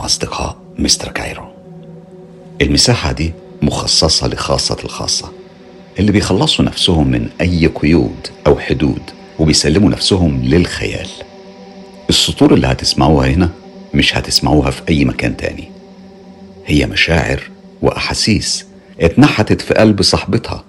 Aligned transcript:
بكم 0.00 0.04
أصدقاء 0.06 0.56
مستر 0.78 1.08
كايرو. 1.12 1.44
المساحة 2.62 3.12
دي 3.12 3.32
مخصصة 3.62 4.28
لخاصة 4.28 4.76
الخاصة 4.84 5.32
اللي 5.98 6.12
بيخلصوا 6.12 6.64
نفسهم 6.64 7.08
من 7.08 7.28
أي 7.40 7.66
قيود 7.66 8.26
أو 8.46 8.58
حدود 8.58 9.02
وبيسلموا 9.38 9.90
نفسهم 9.90 10.42
للخيال. 10.42 11.08
السطور 12.08 12.54
اللي 12.54 12.66
هتسمعوها 12.66 13.28
هنا 13.28 13.50
مش 13.94 14.16
هتسمعوها 14.16 14.70
في 14.70 14.82
أي 14.88 15.04
مكان 15.04 15.36
تاني. 15.36 15.70
هي 16.66 16.86
مشاعر 16.86 17.42
وأحاسيس 17.82 18.66
اتنحتت 19.00 19.60
في 19.60 19.74
قلب 19.74 20.02
صاحبتها 20.02 20.64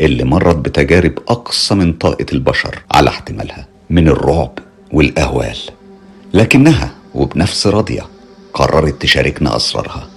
اللي 0.00 0.24
مرت 0.24 0.56
بتجارب 0.56 1.12
أقصى 1.28 1.74
من 1.74 1.92
طاقة 1.92 2.26
البشر 2.32 2.78
على 2.90 3.08
احتمالها 3.10 3.66
من 3.90 4.08
الرعب 4.08 4.58
والأهوال 4.92 5.58
لكنها 6.34 6.90
وبنفس 7.14 7.66
راضية 7.66 8.06
قررت 8.54 9.02
تشاركنا 9.02 9.56
أسرارها 9.56 10.08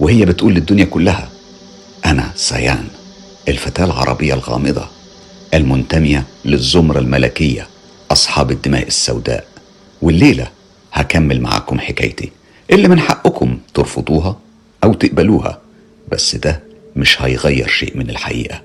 وهي 0.00 0.24
بتقول 0.24 0.54
للدنيا 0.54 0.84
كلها 0.84 1.28
أنا 2.06 2.30
سيان 2.34 2.84
الفتاة 3.48 3.84
العربية 3.84 4.34
الغامضة 4.34 4.86
المنتمية 5.54 6.24
للزمرة 6.44 6.98
الملكية 6.98 7.66
أصحاب 8.10 8.50
الدماء 8.50 8.86
السوداء 8.86 9.46
والليلة 10.02 10.48
هكمل 10.92 11.40
معاكم 11.40 11.78
حكايتي 11.80 12.32
اللي 12.70 12.88
من 12.88 13.00
حقكم 13.00 13.58
ترفضوها 13.74 14.36
أو 14.84 14.94
تقبلوها 14.94 15.60
بس 16.12 16.36
ده 16.36 16.62
مش 16.96 17.22
هيغير 17.22 17.68
شيء 17.68 17.96
من 17.96 18.10
الحقيقة 18.10 18.62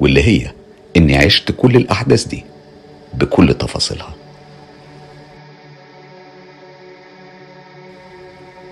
واللي 0.00 0.22
هي 0.22 0.52
إني 0.96 1.16
عشت 1.16 1.52
كل 1.52 1.76
الأحداث 1.76 2.24
دي 2.24 2.44
بكل 3.14 3.54
تفاصيلها. 3.54 4.14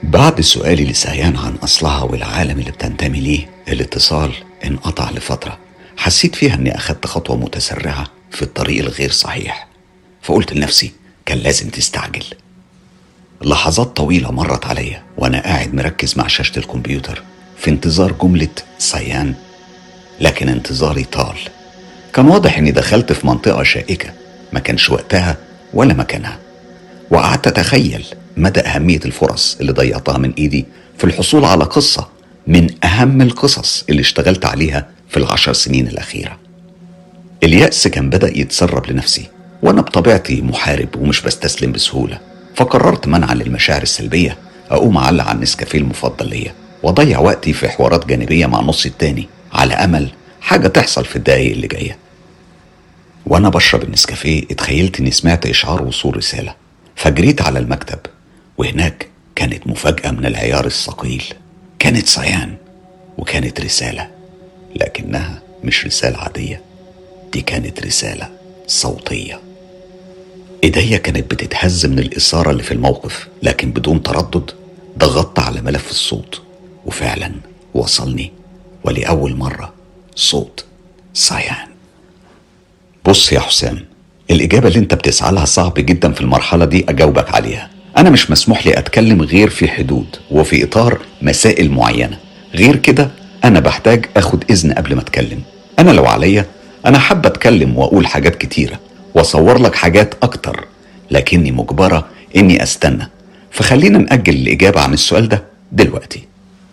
بعد 0.07 0.41
سؤالي 0.41 0.85
لسهيان 0.85 1.37
عن 1.37 1.55
أصلها 1.55 2.03
والعالم 2.03 2.59
اللي 2.59 2.71
بتنتمي 2.71 3.21
ليه 3.21 3.49
الاتصال 3.69 4.33
انقطع 4.65 5.11
لفترة. 5.11 5.59
حسيت 5.97 6.35
فيها 6.35 6.55
إني 6.55 6.77
أخدت 6.77 7.07
خطوة 7.07 7.37
متسرعة 7.37 8.07
في 8.31 8.43
الطريق 8.43 8.85
الغير 8.85 9.11
صحيح. 9.11 9.69
فقلت 10.23 10.53
لنفسي 10.53 10.93
كان 11.27 11.39
لازم 11.39 11.69
تستعجل. 11.69 12.25
لحظات 13.43 13.97
طويلة 13.97 14.31
مرت 14.33 14.67
عليا 14.67 15.03
وأنا 15.19 15.41
قاعد 15.41 15.75
مركز 15.75 16.19
مع 16.19 16.27
شاشة 16.27 16.59
الكمبيوتر 16.59 17.23
في 17.59 17.71
انتظار 17.71 18.13
جملة 18.13 18.49
سيان 18.79 19.35
لكن 20.21 20.49
انتظاري 20.49 21.05
طال. 21.05 21.37
كان 22.13 22.29
واضح 22.29 22.59
إني 22.59 22.71
دخلت 22.71 23.13
في 23.13 23.27
منطقة 23.27 23.63
شائكة 23.63 24.13
ما 24.53 24.61
كانش 24.61 24.91
وقتها 24.91 25.37
ولا 25.75 25.95
مكانها. 25.95 26.39
وقعدت 27.11 27.47
أتخيل 27.47 28.07
مدى 28.37 28.61
أهمية 28.61 29.01
الفرص 29.05 29.57
اللي 29.61 29.73
ضيعتها 29.73 30.19
من 30.19 30.33
إيدي 30.39 30.67
في 30.99 31.05
الحصول 31.05 31.45
على 31.45 31.65
قصة 31.65 32.09
من 32.47 32.85
أهم 32.85 33.23
القصص 33.23 33.85
اللي 33.89 34.01
اشتغلت 34.01 34.45
عليها 34.47 34.89
في 35.09 35.17
العشر 35.17 35.53
سنين 35.53 35.87
الأخيرة. 35.87 36.39
اليأس 37.43 37.89
كان 37.89 38.11
بدأ 38.11 38.39
يتسرب 38.39 38.91
لنفسي 38.91 39.29
وأنا 39.63 39.81
بطبيعتي 39.81 40.43
محارب 40.43 40.89
ومش 40.97 41.21
بستسلم 41.21 41.73
بسهولة. 41.73 42.19
فقررت 42.55 43.07
منعا 43.07 43.35
للمشاعر 43.35 43.83
السلبية 43.83 44.39
أقوم 44.71 44.97
أعلق 44.97 45.25
على 45.25 45.37
النسكافيه 45.37 45.79
المفضل 45.79 46.29
ليا 46.29 46.55
وأضيع 46.83 47.19
وقتي 47.19 47.53
في 47.53 47.69
حوارات 47.69 48.07
جانبية 48.07 48.47
مع 48.47 48.61
نصي 48.61 48.89
التاني. 48.89 49.29
على 49.53 49.75
أمل 49.75 50.09
حاجة 50.41 50.69
تحصل 50.69 51.05
في 51.05 51.17
الدقايق 51.17 51.53
اللي 51.53 51.67
جاية. 51.67 51.99
وأنا 53.27 53.49
بشرب 53.49 53.83
النسكافيه 53.83 54.43
اتخيلت 54.51 55.01
إني 55.01 55.11
سمعت 55.11 55.47
إشعار 55.47 55.83
وصول 55.83 56.17
رسالة. 56.17 56.55
فجريت 56.97 57.43
على 57.43 57.59
المكتب. 57.59 57.99
وهناك 58.59 59.09
كانت 59.35 59.67
مفاجأة 59.67 60.11
من 60.11 60.27
العيار 60.27 60.67
الثقيل. 60.67 61.25
كانت 61.79 62.07
صيان 62.07 62.57
وكانت 63.19 63.61
رسالة 63.61 64.11
لكنها 64.77 65.43
مش 65.65 65.87
رسالة 65.87 66.19
عادية 66.19 66.61
دي 67.33 67.41
كانت 67.41 67.87
رسالة 67.87 68.29
صوتية. 68.67 69.41
إيديا 70.65 70.99
كانت 70.99 71.31
بتتهز 71.31 71.87
من 71.87 71.99
الإثارة 71.99 72.51
اللي 72.51 72.63
في 72.63 72.73
الموقف 72.75 73.29
لكن 73.43 73.71
بدون 73.71 74.03
تردد 74.03 74.51
ضغطت 74.99 75.39
على 75.39 75.61
ملف 75.61 75.91
الصوت. 75.91 76.43
وفعلا 76.87 77.33
وصلني 77.75 78.33
ولأول 78.85 79.37
مرة 79.37 79.73
صوت 80.15 80.65
صيان. 81.15 81.69
بص 83.07 83.33
يا 83.33 83.41
حسام 83.41 83.85
الإجابة 84.31 84.69
اللي 84.69 84.79
أنت 84.79 84.95
بتسعى 84.95 85.33
لها 85.33 85.45
صعب 85.45 85.75
جدا 85.75 86.13
في 86.13 86.21
المرحلة 86.21 86.65
دي 86.65 86.85
أجاوبك 86.89 87.35
عليها. 87.35 87.71
أنا 87.97 88.11
مش 88.11 88.31
مسموح 88.31 88.67
لي 88.67 88.79
أتكلم 88.79 89.23
غير 89.23 89.49
في 89.51 89.69
حدود 89.69 90.07
وفي 90.31 90.65
إطار 90.65 90.99
مسائل 91.23 91.71
معينة. 91.71 92.19
غير 92.55 92.77
كده 92.77 93.11
أنا 93.45 93.61
بحتاج 93.61 94.07
أخد 94.17 94.45
إذن 94.51 94.73
قبل 94.73 94.95
ما 94.95 95.01
أتكلم. 95.01 95.43
أنا 95.79 95.91
لو 95.91 96.07
عليا 96.07 96.45
أنا 96.87 96.99
حابة 96.99 97.29
أتكلم 97.29 97.79
وأقول 97.79 98.07
حاجات 98.07 98.37
كتيرة 98.37 98.81
وأصور 99.15 99.59
لك 99.59 99.75
حاجات 99.75 100.15
أكتر 100.23 100.65
لكني 101.11 101.53
مجبرة 101.53 102.07
إني 102.37 102.63
أستنى. 102.63 103.09
فخلينا 103.51 103.99
نأجل 103.99 104.35
الإجابة 104.35 104.81
عن 104.81 104.93
السؤال 104.93 105.29
ده 105.29 105.45
دلوقتي. 105.73 106.23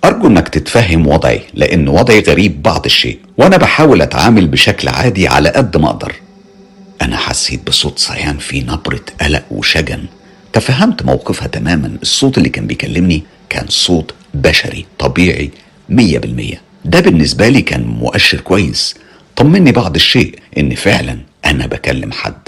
أرجو 0.06 0.28
إنك 0.28 0.48
تتفهم 0.50 1.08
وضعي 1.08 1.42
لأن 1.54 1.88
وضعي 1.88 2.20
غريب 2.20 2.62
بعض 2.62 2.86
الشيء 2.86 3.20
وأنا 3.38 3.58
بحاول 3.58 4.02
أتعامل 4.02 4.48
بشكل 4.48 4.88
عادي 4.88 5.28
على 5.28 5.50
قد 5.50 5.78
ما 5.78 5.90
أقدر. 5.90 6.14
أنا 7.02 7.18
حسيت 7.18 7.68
بصوت 7.68 8.00
صيان 8.00 8.38
فيه 8.38 8.64
نبرة 8.64 9.02
قلق 9.22 9.44
وشجن. 9.52 10.04
تفهمت 10.54 11.06
موقفها 11.06 11.48
تماما. 11.48 11.98
الصوت 12.02 12.38
اللي 12.38 12.50
كان 12.50 12.68
بيكلمني 12.68 13.24
كان 13.50 13.66
صوت 13.68 14.14
بشري 14.34 14.86
طبيعي 15.00 15.50
مية 15.90 16.20
بالمية. 16.20 16.62
ده 16.86 17.00
بالنسبة 17.00 17.50
لي 17.50 17.62
كان 17.62 17.84
مؤشر 17.84 18.40
كويس. 18.42 18.96
طمني 19.36 19.72
بعض 19.72 19.96
الشيء 19.96 20.40
إن 20.58 20.76
فعلا 20.76 21.18
أنا 21.46 21.68
بكلم 21.68 22.12
حد 22.12 22.48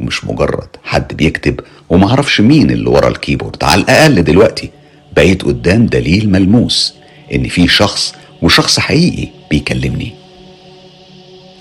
ومش 0.00 0.24
مجرد 0.24 0.68
حد 0.84 1.14
بيكتب 1.16 1.60
ومعرفش 1.90 2.40
مين 2.40 2.70
اللي 2.70 2.90
ورا 2.90 3.08
الكيبورد. 3.08 3.64
على 3.64 3.80
الأقل 3.80 4.24
دلوقتي 4.24 4.70
بقيت 5.16 5.42
قدام 5.42 5.86
دليل 5.86 6.30
ملموس 6.30 6.94
إن 7.34 7.48
في 7.48 7.68
شخص 7.68 8.14
وشخص 8.42 8.78
حقيقي 8.78 9.28
بيكلمني. 9.50 10.12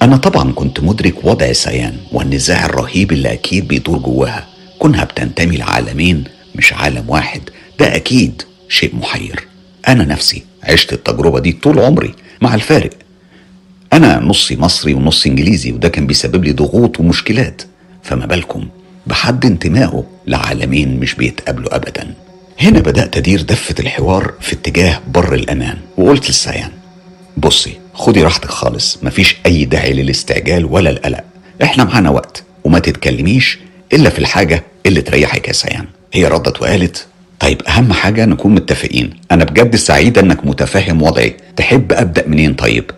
أنا 0.01 0.17
طبعا 0.17 0.51
كنت 0.51 0.79
مدرك 0.79 1.25
وضع 1.25 1.51
سيان 1.51 1.97
والنزاع 2.11 2.65
الرهيب 2.65 3.11
اللي 3.11 3.33
أكيد 3.33 3.67
بيدور 3.67 3.97
جواها. 3.97 4.52
كونها 4.83 5.03
بتنتمي 5.03 5.57
لعالمين 5.57 6.23
مش 6.55 6.73
عالم 6.73 7.09
واحد. 7.09 7.41
ده 7.79 7.95
أكيد 7.95 8.41
شيء 8.69 8.95
محير. 8.95 9.47
أنا 9.87 10.03
نفسي 10.03 10.43
عشت 10.63 10.93
التجربة 10.93 11.39
دي 11.39 11.51
طول 11.51 11.79
عمري 11.79 12.13
مع 12.41 12.55
الفارق. 12.55 12.89
أنا 13.93 14.19
نصي 14.19 14.55
مصري 14.55 14.93
ونص 14.93 15.25
إنجليزي 15.25 15.71
وده 15.71 15.89
كان 15.89 16.07
بيسبب 16.07 16.43
لي 16.43 16.51
ضغوط 16.51 16.99
ومشكلات. 16.99 17.61
فما 18.03 18.25
بالكم 18.25 18.67
بحد 19.07 19.45
انتمائه 19.45 20.03
لعالمين 20.27 20.99
مش 20.99 21.15
بيتقابلوا 21.15 21.75
ابدا. 21.75 22.13
هنا 22.59 22.79
بدأت 22.79 23.17
أدير 23.17 23.41
دفة 23.41 23.75
الحوار 23.79 24.33
في 24.41 24.53
اتجاه 24.53 25.01
بر 25.07 25.33
الأمان 25.35 25.77
وقلت 25.97 26.27
للسيان 26.27 26.71
بصي 27.37 27.77
خدي 27.93 28.23
راحتك 28.23 28.49
خالص 28.49 28.97
مفيش 29.03 29.35
أي 29.45 29.65
داعي 29.65 29.93
للاستعجال 29.93 30.65
ولا 30.65 30.89
القلق. 30.89 31.23
إحنا 31.63 31.83
معانا 31.83 32.09
وقت 32.09 32.43
وما 32.63 32.79
تتكلميش 32.79 33.59
إلا 33.93 34.09
في 34.09 34.19
الحاجة 34.19 34.63
اللي 34.85 35.01
تريحك 35.01 35.47
يا 35.47 35.53
سيان. 35.53 35.85
هي 36.13 36.25
ردت 36.27 36.61
وقالت 36.61 37.05
طيب 37.39 37.61
أهم 37.61 37.93
حاجة 37.93 38.25
نكون 38.25 38.55
متفقين. 38.55 39.13
أنا 39.31 39.43
بجد 39.43 39.75
سعيدة 39.75 40.21
إنك 40.21 40.45
متفهم 40.45 41.01
وضعي. 41.01 41.35
تحب 41.55 41.93
أبدأ 41.93 42.27
منين 42.27 42.53
طيب؟ 42.53 42.91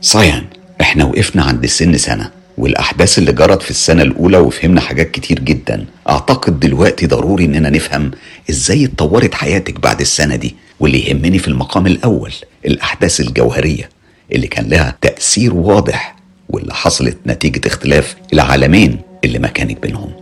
صيان 0.00 0.44
إحنا 0.80 1.04
وقفنا 1.04 1.42
عند 1.42 1.66
سن 1.66 1.98
سنة 1.98 2.30
والأحداث 2.58 3.18
اللي 3.18 3.32
جرت 3.32 3.62
في 3.62 3.70
السنة 3.70 4.02
الأولى 4.02 4.38
وفهمنا 4.38 4.80
حاجات 4.80 5.10
كتير 5.10 5.38
جدا. 5.40 5.86
أعتقد 6.08 6.60
دلوقتي 6.60 7.06
ضروري 7.06 7.44
إننا 7.44 7.70
نفهم 7.70 8.10
إزاي 8.50 8.84
اتطورت 8.84 9.34
حياتك 9.34 9.80
بعد 9.80 10.00
السنة 10.00 10.36
دي 10.36 10.54
واللي 10.80 11.08
يهمني 11.08 11.38
في 11.38 11.48
المقام 11.48 11.86
الأول 11.86 12.32
الأحداث 12.66 13.20
الجوهرية 13.20 13.88
اللي 14.32 14.46
كان 14.46 14.68
لها 14.68 14.96
تأثير 15.00 15.54
واضح 15.54 16.16
واللي 16.48 16.74
حصلت 16.74 17.16
نتيجة 17.26 17.60
اختلاف 17.66 18.16
العالمين 18.32 18.98
اللي 19.24 19.38
ما 19.38 19.48
كانت 19.48 19.82
بينهم. 19.82 20.12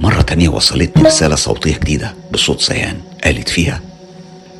مرة 0.00 0.20
تانية 0.20 0.48
وصلتني 0.48 1.02
رسالة 1.02 1.34
صوتية 1.34 1.74
جديدة 1.76 2.14
بصوت 2.32 2.60
سيان 2.60 2.96
قالت 3.24 3.48
فيها 3.48 3.80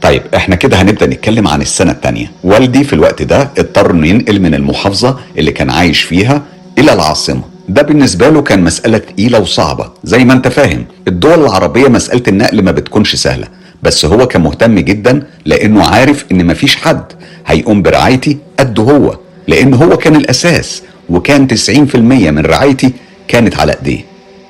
طيب 0.03 0.23
إحنا 0.37 0.57
كده 0.57 0.83
هنبدأ 0.83 1.07
نتكلم 1.07 1.49
عن 1.49 1.63
السنة 1.63 1.93
التانية. 1.93 2.31
والدي 2.45 2.85
في 2.85 2.93
الوقت 2.93 3.23
ده 3.23 3.51
اضطر 3.59 3.91
إنه 3.91 4.07
ينقل 4.07 4.41
من 4.41 4.55
المحافظة 4.55 5.19
اللي 5.39 5.53
كان 5.53 5.71
عايش 5.71 6.03
فيها 6.03 6.43
إلى 6.79 6.93
العاصمة. 6.93 7.43
ده 7.69 7.83
بالنسبة 7.83 8.29
له 8.29 8.43
كان 8.43 8.63
مسألة 8.65 8.99
تقيلة 8.99 9.39
وصعبة 9.41 9.91
زي 10.05 10.25
ما 10.25 10.33
أنت 10.33 10.49
فاهم. 10.49 10.85
الدول 11.09 11.41
العربية 11.41 11.89
مسألة 11.89 12.23
النقل 12.29 12.63
ما 12.63 12.73
بتكونش 12.73 13.17
سهلة 13.17 13.47
بس 13.83 14.05
هو 14.05 14.27
كان 14.27 14.43
مهتم 14.43 14.79
جدا 14.79 15.23
لأنه 15.45 15.85
عارف 15.85 16.25
إن 16.33 16.47
مفيش 16.47 16.77
حد 16.77 17.05
هيقوم 17.47 17.83
برعايتي 17.83 18.39
قد 18.59 18.81
هو 18.81 19.19
لأن 19.49 19.75
هو 19.75 19.97
كان 19.97 20.17
الأساس 20.17 20.83
وكان 21.09 21.49
90% 21.49 21.97
من 21.97 22.39
رعايتي 22.47 22.93
كانت 23.29 23.57
على 23.61 23.73
إيديه. 23.73 24.05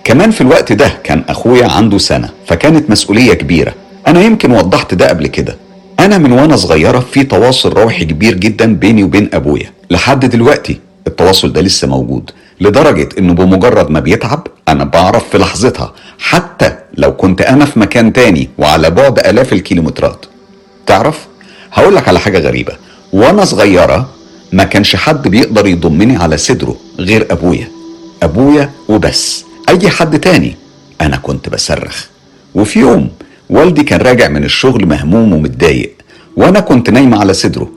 كمان 0.04 0.30
في 0.30 0.40
الوقت 0.40 0.72
ده 0.72 0.92
كان 1.04 1.24
أخويا 1.28 1.66
عنده 1.66 1.98
سنة 1.98 2.28
فكانت 2.46 2.90
مسؤولية 2.90 3.34
كبيرة. 3.34 3.74
أنا 4.06 4.22
يمكن 4.22 4.52
وضحت 4.52 4.94
ده 4.94 5.08
قبل 5.08 5.26
كده. 5.26 5.56
أنا 6.00 6.18
من 6.18 6.32
وأنا 6.32 6.56
صغيرة 6.56 6.98
في 7.00 7.24
تواصل 7.24 7.72
روحي 7.72 8.04
كبير 8.04 8.34
جدا 8.34 8.74
بيني 8.74 9.02
وبين 9.04 9.30
أبويا. 9.32 9.72
لحد 9.90 10.26
دلوقتي 10.26 10.80
التواصل 11.06 11.52
ده 11.52 11.60
لسه 11.60 11.88
موجود 11.88 12.30
لدرجة 12.60 13.08
إنه 13.18 13.32
بمجرد 13.34 13.90
ما 13.90 14.00
بيتعب 14.00 14.46
أنا 14.68 14.84
بعرف 14.84 15.28
في 15.28 15.38
لحظتها 15.38 15.92
حتى 16.18 16.76
لو 16.94 17.16
كنت 17.16 17.40
أنا 17.40 17.64
في 17.64 17.78
مكان 17.80 18.12
تاني 18.12 18.48
وعلى 18.58 18.90
بعد 18.90 19.18
آلاف 19.18 19.52
الكيلومترات. 19.52 20.26
تعرف؟ 20.86 21.26
هقول 21.72 21.96
لك 21.96 22.08
على 22.08 22.20
حاجة 22.20 22.38
غريبة. 22.38 22.72
وأنا 23.12 23.44
صغيرة 23.44 24.08
ما 24.52 24.64
كانش 24.64 24.96
حد 24.96 25.28
بيقدر 25.28 25.66
يضمني 25.66 26.16
على 26.16 26.36
صدره 26.36 26.76
غير 26.98 27.26
أبويا. 27.30 27.68
أبويا 28.22 28.70
وبس. 28.88 29.44
أي 29.70 29.90
حد 29.90 30.20
تاني. 30.20 30.56
أنا 31.00 31.16
كنت 31.16 31.48
بصرخ. 31.48 32.04
وفي 32.54 32.78
يوم 32.78 33.10
والدي 33.50 33.82
كان 33.82 34.00
راجع 34.00 34.28
من 34.28 34.44
الشغل 34.44 34.86
مهموم 34.86 35.32
ومتضايق 35.32 35.92
وأنا 36.36 36.60
كنت 36.60 36.90
نايمة 36.90 37.20
على 37.20 37.32
صدره. 37.32 37.70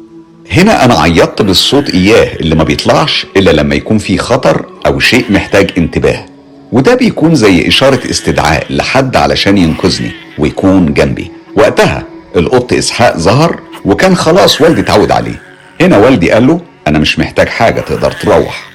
هنا 0.51 0.85
أنا 0.85 0.93
عيطت 0.93 1.41
بالصوت 1.41 1.89
إياه 1.89 2.35
اللي 2.35 2.55
ما 2.55 2.63
بيطلعش 2.63 3.25
إلا 3.37 3.51
لما 3.51 3.75
يكون 3.75 3.97
في 3.97 4.17
خطر 4.17 4.65
أو 4.85 4.99
شيء 4.99 5.25
محتاج 5.29 5.71
انتباه. 5.77 6.25
وده 6.71 6.95
بيكون 6.95 7.35
زي 7.35 7.67
إشارة 7.67 8.09
استدعاء 8.09 8.65
لحد 8.69 9.15
علشان 9.15 9.57
ينقذني 9.57 10.11
ويكون 10.37 10.93
جنبي. 10.93 11.31
وقتها 11.55 12.03
القط 12.35 12.73
إسحاق 12.73 13.17
ظهر 13.17 13.59
وكان 13.85 14.15
خلاص 14.15 14.61
والدي 14.61 14.81
اتعود 14.81 15.11
عليه. 15.11 15.41
هنا 15.81 15.97
والدي 15.97 16.31
قال 16.31 16.47
له 16.47 16.61
أنا 16.87 16.99
مش 16.99 17.19
محتاج 17.19 17.47
حاجة 17.47 17.81
تقدر 17.81 18.11
تروح. 18.11 18.72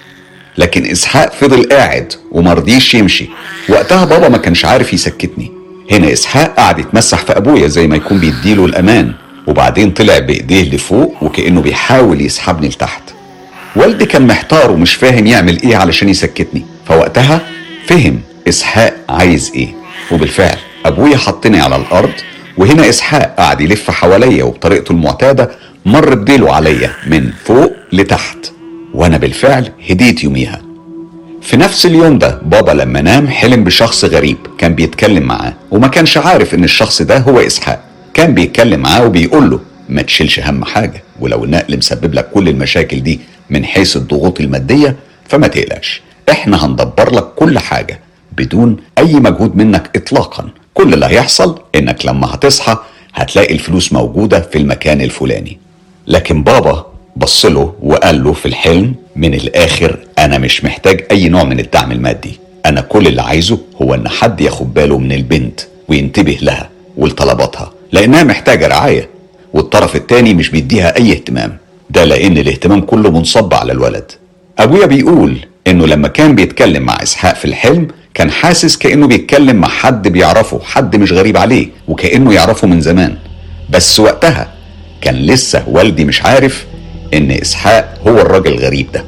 لكن 0.58 0.86
إسحاق 0.86 1.32
فضل 1.32 1.68
قاعد 1.68 2.12
ومرضيش 2.32 2.94
يمشي. 2.94 3.28
وقتها 3.68 4.04
بابا 4.04 4.28
ما 4.28 4.38
كانش 4.38 4.64
عارف 4.64 4.92
يسكتني. 4.92 5.52
هنا 5.92 6.12
إسحاق 6.12 6.54
قعد 6.56 6.78
يتمسح 6.78 7.18
في 7.18 7.36
أبويا 7.36 7.68
زي 7.68 7.86
ما 7.86 7.96
يكون 7.96 8.18
بيديله 8.18 8.64
الأمان. 8.64 9.12
وبعدين 9.46 9.90
طلع 9.90 10.18
بإيديه 10.18 10.70
لفوق 10.70 11.22
وكأنه 11.22 11.60
بيحاول 11.60 12.20
يسحبني 12.20 12.68
لتحت. 12.68 13.02
والدي 13.76 14.06
كان 14.06 14.26
محتار 14.26 14.70
ومش 14.70 14.94
فاهم 14.94 15.26
يعمل 15.26 15.62
إيه 15.62 15.76
علشان 15.76 16.08
يسكتني. 16.08 16.64
فوقتها 16.88 17.40
فهم 17.86 18.20
إسحاق 18.48 18.94
عايز 19.08 19.52
إيه. 19.54 19.74
وبالفعل 20.12 20.56
أبويا 20.86 21.16
حطني 21.16 21.60
على 21.60 21.76
الأرض 21.76 22.12
وهنا 22.56 22.88
إسحاق 22.88 23.34
قعد 23.38 23.60
يلف 23.60 23.90
حواليا 23.90 24.44
وبطريقته 24.44 24.92
المعتادة 24.92 25.50
مر 25.86 26.14
بديله 26.14 26.54
عليا 26.54 26.90
من 27.06 27.30
فوق 27.44 27.72
لتحت. 27.92 28.38
وأنا 28.94 29.16
بالفعل 29.16 29.70
هديت 29.90 30.24
يوميها. 30.24 30.62
في 31.42 31.56
نفس 31.56 31.86
اليوم 31.86 32.18
ده 32.18 32.40
بابا 32.42 32.70
لما 32.72 33.00
نام 33.00 33.28
حلم 33.28 33.64
بشخص 33.64 34.04
غريب 34.04 34.36
كان 34.58 34.74
بيتكلم 34.74 35.22
معاه 35.22 35.54
وما 35.70 35.88
كانش 35.88 36.16
عارف 36.18 36.54
إن 36.54 36.64
الشخص 36.64 37.02
ده 37.02 37.18
هو 37.18 37.40
إسحاق. 37.40 37.84
كان 38.14 38.34
بيتكلم 38.34 38.80
معاه 38.80 39.06
وبيقول 39.06 39.50
له 39.50 39.60
ما 39.88 40.02
تشيلش 40.02 40.40
هم 40.40 40.64
حاجة 40.64 41.02
ولو 41.20 41.44
النقل 41.44 41.76
مسبب 41.78 42.14
لك 42.14 42.30
كل 42.30 42.48
المشاكل 42.48 43.02
دي 43.02 43.20
من 43.50 43.64
حيث 43.64 43.96
الضغوط 43.96 44.40
المادية 44.40 44.96
فما 45.28 45.46
تقلقش. 45.46 46.02
إحنا 46.30 46.66
هندبر 46.66 47.14
لك 47.14 47.24
كل 47.36 47.58
حاجة 47.58 48.00
بدون 48.36 48.76
أي 48.98 49.14
مجهود 49.14 49.56
منك 49.56 49.90
اطلاقا. 49.96 50.48
كل 50.74 50.94
اللي 50.94 51.06
هيحصل 51.06 51.60
إنك 51.74 52.06
لما 52.06 52.34
هتصحى 52.34 52.76
هتلاقي 53.14 53.54
الفلوس 53.54 53.92
موجودة 53.92 54.40
في 54.40 54.58
المكان 54.58 55.00
الفلاني. 55.00 55.58
لكن 56.06 56.42
بابا 56.42 56.86
بص 57.18 57.46
له 57.46 57.74
وقال 57.82 58.24
له 58.24 58.32
في 58.32 58.46
الحلم 58.46 58.94
من 59.16 59.34
الآخر 59.34 59.98
أنا 60.18 60.38
مش 60.38 60.64
محتاج 60.64 61.04
أي 61.10 61.28
نوع 61.28 61.44
من 61.44 61.60
الدعم 61.60 61.92
المادي. 61.92 62.40
أنا 62.66 62.80
كل 62.80 63.06
اللي 63.06 63.22
عايزه 63.22 63.58
هو 63.82 63.94
إن 63.94 64.08
حد 64.08 64.40
ياخد 64.40 64.74
باله 64.74 64.98
من 64.98 65.12
البنت 65.12 65.60
وينتبه 65.88 66.38
لها 66.42 66.70
ولطلباتها 66.96 67.72
لأنها 67.92 68.22
محتاجة 68.22 68.66
رعاية 68.68 69.08
والطرف 69.54 69.96
التاني 69.96 70.34
مش 70.34 70.50
بيديها 70.50 70.96
أي 70.96 71.12
اهتمام. 71.12 71.56
ده 71.90 72.04
لأن 72.04 72.38
الاهتمام 72.38 72.80
كله 72.80 73.10
منصب 73.10 73.54
على 73.54 73.72
الولد. 73.72 74.12
أبويا 74.58 74.86
بيقول 74.86 75.36
إنه 75.66 75.86
لما 75.86 76.08
كان 76.08 76.34
بيتكلم 76.34 76.82
مع 76.82 77.02
إسحاق 77.02 77.34
في 77.34 77.44
الحلم 77.44 77.88
كان 78.14 78.30
حاسس 78.30 78.76
كأنه 78.76 79.06
بيتكلم 79.06 79.56
مع 79.56 79.68
حد 79.68 80.08
بيعرفه 80.08 80.60
حد 80.64 80.96
مش 80.96 81.12
غريب 81.12 81.36
عليه 81.36 81.68
وكأنه 81.88 82.32
يعرفه 82.34 82.66
من 82.68 82.80
زمان. 82.80 83.16
بس 83.70 84.00
وقتها 84.00 84.48
كان 85.00 85.14
لسه 85.14 85.64
والدي 85.68 86.04
مش 86.04 86.22
عارف 86.22 86.66
إن 87.14 87.30
إسحاق 87.30 87.94
هو 88.08 88.18
الراجل 88.20 88.52
الغريب 88.52 88.92
ده. 88.92 89.04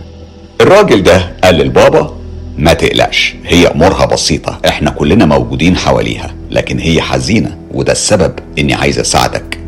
الراجل 0.61 1.02
ده 1.02 1.31
قال 1.44 1.55
للبابا 1.55 2.14
ما 2.58 2.73
تقلقش 2.73 3.35
هي 3.47 3.67
أمورها 3.67 4.05
بسيطة 4.06 4.58
إحنا 4.69 4.91
كلنا 4.91 5.26
موجودين 5.26 5.76
حواليها 5.76 6.35
لكن 6.50 6.79
هي 6.79 7.00
حزينة 7.02 7.56
وده 7.75 7.93
السبب 7.93 8.32
إني 8.58 8.75
عايز 8.75 8.99
أساعدك. 8.99 9.58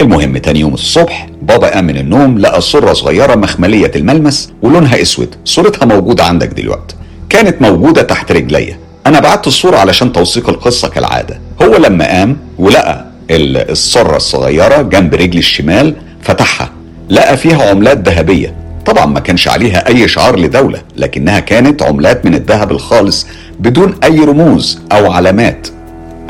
المهم 0.00 0.38
تاني 0.38 0.60
يوم 0.60 0.74
الصبح 0.74 1.26
بابا 1.42 1.74
قام 1.74 1.84
من 1.84 1.96
النوم 1.96 2.38
لقى 2.38 2.60
صورة 2.60 2.92
صغيرة 2.92 3.34
مخملية 3.34 3.90
الملمس 3.96 4.52
ولونها 4.62 5.02
أسود 5.02 5.34
صورتها 5.44 5.86
موجودة 5.86 6.24
عندك 6.24 6.48
دلوقتي 6.48 6.94
كانت 7.28 7.62
موجودة 7.62 8.02
تحت 8.02 8.32
رجليا 8.32 8.78
أنا 9.06 9.20
بعت 9.20 9.46
الصورة 9.46 9.76
علشان 9.76 10.12
توثيق 10.12 10.48
القصة 10.48 10.88
كالعادة. 10.88 11.40
هو 11.62 11.76
لما 11.76 12.04
قام 12.08 12.36
ولقى 12.58 13.04
الصرة 13.30 14.16
الصغيرة 14.16 14.82
جنب 14.82 15.14
رجل 15.14 15.38
الشمال 15.38 15.94
فتحها. 16.22 16.70
لقى 17.10 17.36
فيها 17.36 17.70
عملات 17.70 18.08
ذهبية. 18.08 18.54
طبعا 18.86 19.06
ما 19.06 19.20
كانش 19.20 19.48
عليها 19.48 19.88
أي 19.88 20.08
شعار 20.08 20.38
لدولة 20.38 20.82
لكنها 20.96 21.40
كانت 21.40 21.82
عملات 21.82 22.26
من 22.26 22.34
الذهب 22.34 22.70
الخالص 22.72 23.26
بدون 23.60 23.94
أي 24.04 24.18
رموز 24.18 24.78
أو 24.92 25.12
علامات. 25.12 25.68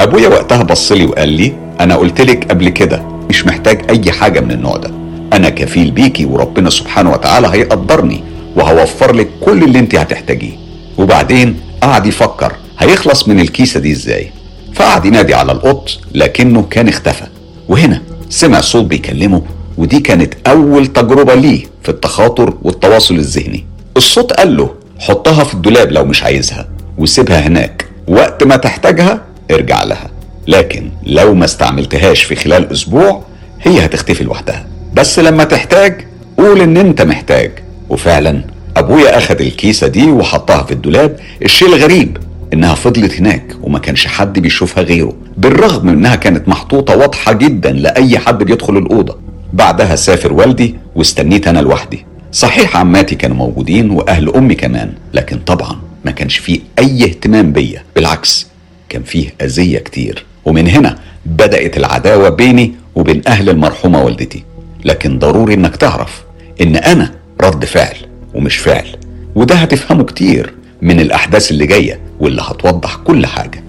أبويا 0.01 0.29
وقتها 0.29 0.63
بص 0.63 0.93
لي 0.93 1.05
وقال 1.07 1.29
لي 1.29 1.53
أنا 1.81 1.97
قلت 1.97 2.21
لك 2.21 2.51
قبل 2.51 2.69
كده 2.69 3.03
مش 3.29 3.47
محتاج 3.47 3.81
أي 3.91 4.13
حاجة 4.13 4.41
من 4.41 4.51
النوع 4.51 4.77
ده. 4.77 4.91
أنا 5.33 5.49
كفيل 5.49 5.91
بيكي 5.91 6.25
وربنا 6.25 6.71
سبحانه 6.71 7.13
وتعالى 7.13 7.49
هيقدرني 7.53 8.25
وهوفر 8.57 9.13
لك 9.15 9.29
كل 9.41 9.63
اللي 9.65 9.79
انت 9.79 9.95
هتحتاجيه. 9.95 10.53
وبعدين 10.99 11.57
قعد 11.83 12.07
يفكر 12.07 12.53
هيخلص 12.79 13.29
من 13.29 13.41
الكيسة 13.41 13.81
دي 13.81 13.93
إزاي؟ 13.93 14.31
فقعد 14.75 15.05
ينادي 15.05 15.35
على 15.35 15.53
القط 15.53 15.91
لكنه 16.15 16.63
كان 16.71 16.89
اختفى. 16.89 17.25
وهنا 17.69 18.03
سمع 18.31 18.61
صوت 18.61 18.85
بيكلمه 18.85 19.43
ودي 19.79 20.01
كانت 20.01 20.35
أول 20.47 20.87
تجربة 20.87 21.35
ليه 21.35 21.65
في 21.83 21.89
التخاطر 21.89 22.55
والتواصل 22.63 23.15
الذهني. 23.15 23.65
الصوت 23.97 24.33
قال 24.33 24.57
له 24.57 24.71
حطها 24.99 25.45
في 25.45 25.55
الدولاب 25.55 25.93
لو 25.93 26.05
مش 26.05 26.23
عايزها 26.23 26.69
وسيبها 26.99 27.41
هناك. 27.47 27.87
وقت 28.09 28.45
ما 28.45 28.57
تحتاجها 28.57 29.23
ارجع 29.51 29.83
لها. 29.85 30.11
لكن 30.49 30.91
لو 31.07 31.35
ما 31.35 31.45
استعملتهاش 31.45 32.23
في 32.23 32.37
خلال 32.37 32.73
أسبوع 32.73 33.23
هي 33.63 33.85
هتختفي 33.85 34.25
لوحدها. 34.25 34.67
بس 34.95 35.19
لما 35.19 35.45
تحتاج 35.45 36.07
قول 36.39 36.61
إن 36.61 36.77
أنت 36.77 37.03
محتاج. 37.03 37.51
وفعلا 37.91 38.45
أبويا 38.77 39.19
أخد 39.19 39.41
الكيسة 39.41 39.87
دي 39.87 40.11
وحطها 40.11 40.63
في 40.63 40.73
الدولاب. 40.73 41.17
الشيء 41.43 41.69
الغريب 41.69 42.17
إنها 42.53 42.75
فضلت 42.75 43.13
هناك 43.15 43.57
وما 43.63 43.79
كانش 43.79 44.07
حد 44.07 44.39
بيشوفها 44.39 44.85
غيره 44.85 45.13
بالرغم 45.37 45.89
إنها 45.89 46.17
كانت 46.17 46.49
محطوطة 46.49 46.97
واضحة 46.97 47.33
جدا 47.33 47.73
لأي 47.73 48.19
حد 48.19 48.43
بيدخل 48.43 48.77
الأوضة. 48.77 49.19
بعدها 49.55 49.97
سافر 49.97 50.33
والدي 50.33 50.75
واستنيت 50.95 51.49
أنا 51.49 51.59
لوحدي. 51.59 52.05
صحيح 52.33 52.77
عماتي 52.77 53.15
كانوا 53.15 53.37
موجودين 53.37 53.91
وأهل 53.91 54.35
أمي 54.35 54.55
كمان 54.55 54.93
لكن 55.15 55.39
طبعا 55.39 55.81
ما 56.05 56.11
كانش 56.11 56.39
فيه 56.39 56.61
أي 56.79 57.05
اهتمام 57.05 57.53
بيا. 57.53 57.83
بالعكس 57.97 58.47
كان 58.89 59.03
فيه 59.03 59.35
أذية 59.43 59.79
كتير. 59.79 60.25
ومن 60.45 60.69
هنا 60.69 60.99
بدأت 61.27 61.77
العداوة 61.77 62.29
بيني 62.29 62.75
وبين 62.95 63.23
أهل 63.27 63.51
المرحومة 63.51 64.03
والدتي. 64.05 64.45
لكن 64.85 65.19
ضروري 65.19 65.55
إنك 65.55 65.77
تعرف 65.77 66.23
إن 66.61 66.77
أنا 66.77 67.15
رد 67.41 67.65
فعل 67.65 67.97
ومش 68.35 68.57
فعل. 68.57 68.87
وده 69.35 69.55
هتفهمه 69.55 70.05
كتير 70.05 70.55
من 70.83 71.01
الأحداث 71.01 71.51
اللي 71.51 71.67
جاية 71.67 72.01
واللي 72.21 72.43
هتوضح 72.43 72.97
كل 72.97 73.27
حاجة. 73.27 73.64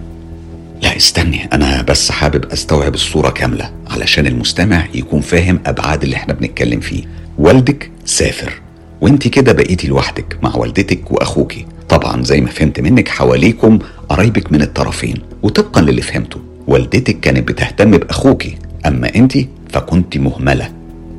لا 0.82 0.98
استني 0.98 1.46
أنا 1.53 1.82
بس 1.82 2.12
حابب 2.12 2.46
أستوعب 2.46 2.94
الصورة 2.94 3.29
كاملة 3.29 3.72
علشان 3.88 4.27
المستمع 4.27 4.86
يكون 4.94 5.22
فاهم 5.22 5.60
أبعاد 5.65 6.03
اللي 6.03 6.15
إحنا 6.15 6.34
بنتكلم 6.34 6.79
فيه. 6.79 7.03
والدك 7.38 7.91
سافر 8.05 8.53
وأنت 9.01 9.27
كده 9.27 9.51
بقيتي 9.51 9.88
لوحدك 9.88 10.38
مع 10.44 10.55
والدتك 10.55 11.12
واخوكي 11.12 11.65
طبعا 11.89 12.24
زي 12.24 12.41
ما 12.41 12.50
فهمت 12.50 12.79
منك 12.79 13.08
حواليكم 13.10 13.79
قرايبك 14.10 14.51
من 14.51 14.62
الطرفين 14.62 15.17
وطبقا 15.44 15.82
للي 15.82 16.01
فهمته. 16.01 16.39
والدتك 16.67 17.20
كانت 17.20 17.48
بتهتم 17.48 17.91
باخوكي 17.91 18.58
أما 18.86 19.15
أنت 19.15 19.38
فكنت 19.70 20.17
مهملة. 20.17 20.72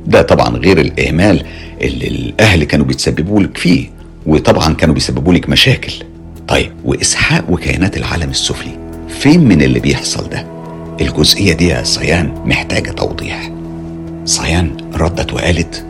ده 0.05 0.21
طبعا 0.21 0.57
غير 0.57 0.81
الإهمال 0.81 1.43
اللي 1.81 2.07
الأهل 2.07 2.63
كانوا 2.63 2.85
بيتسببوا 2.85 3.41
لك 3.41 3.57
فيه 3.57 3.89
وطبعا 4.25 4.73
كانوا 4.73 4.93
بيسببوا 4.95 5.33
لك 5.33 5.49
مشاكل. 5.49 5.93
طيب 6.47 6.71
وإسحاق 6.85 7.45
وكيانات 7.49 7.97
العالم 7.97 8.29
السفلي. 8.29 8.86
فين 9.19 9.47
من 9.47 9.61
اللي 9.61 9.79
بيحصل 9.79 10.29
ده. 10.29 10.45
الجزئية 11.01 11.53
دي 11.53 11.67
يا 11.67 11.83
صيان 11.83 12.33
محتاجة 12.45 12.91
توضيح. 12.91 13.51
صيان 14.25 14.77
ردت 14.95 15.33
وقالت 15.33 15.85